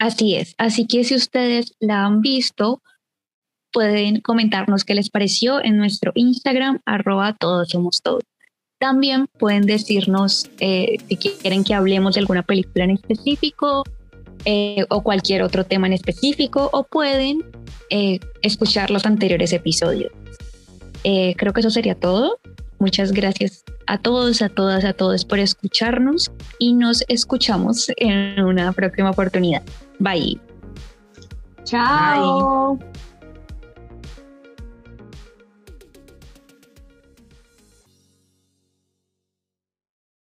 Así 0.00 0.34
es. 0.34 0.54
Así 0.56 0.86
que 0.86 1.04
si 1.04 1.14
ustedes 1.14 1.74
la 1.78 2.06
han 2.06 2.22
visto, 2.22 2.82
pueden 3.70 4.22
comentarnos 4.22 4.82
qué 4.84 4.94
les 4.94 5.10
pareció 5.10 5.62
en 5.62 5.76
nuestro 5.76 6.12
Instagram, 6.14 6.80
arroba 6.86 7.36
todos 7.38 7.68
somos 7.68 8.00
todos. 8.02 8.24
También 8.78 9.26
pueden 9.38 9.66
decirnos 9.66 10.50
eh, 10.58 10.96
si 11.06 11.16
quieren 11.18 11.64
que 11.64 11.74
hablemos 11.74 12.14
de 12.14 12.20
alguna 12.20 12.42
película 12.42 12.84
en 12.84 12.92
específico 12.92 13.84
eh, 14.46 14.86
o 14.88 15.02
cualquier 15.02 15.42
otro 15.42 15.64
tema 15.64 15.86
en 15.86 15.92
específico, 15.92 16.70
o 16.72 16.84
pueden 16.84 17.44
eh, 17.90 18.20
escuchar 18.40 18.90
los 18.90 19.04
anteriores 19.04 19.52
episodios. 19.52 20.12
creo 21.02 21.52
que 21.52 21.60
eso 21.60 21.70
sería 21.70 21.94
todo. 21.94 22.38
Muchas 22.78 23.12
gracias 23.12 23.64
a 23.86 23.98
todos, 23.98 24.40
a 24.40 24.48
todas, 24.48 24.86
a 24.86 24.94
todos 24.94 25.26
por 25.26 25.40
escucharnos 25.40 26.32
y 26.58 26.72
nos 26.72 27.04
escuchamos 27.08 27.92
en 27.98 28.42
una 28.42 28.72
próxima 28.72 29.10
oportunidad. 29.10 29.62
Bye. 30.00 30.34
Chao. 31.64 32.78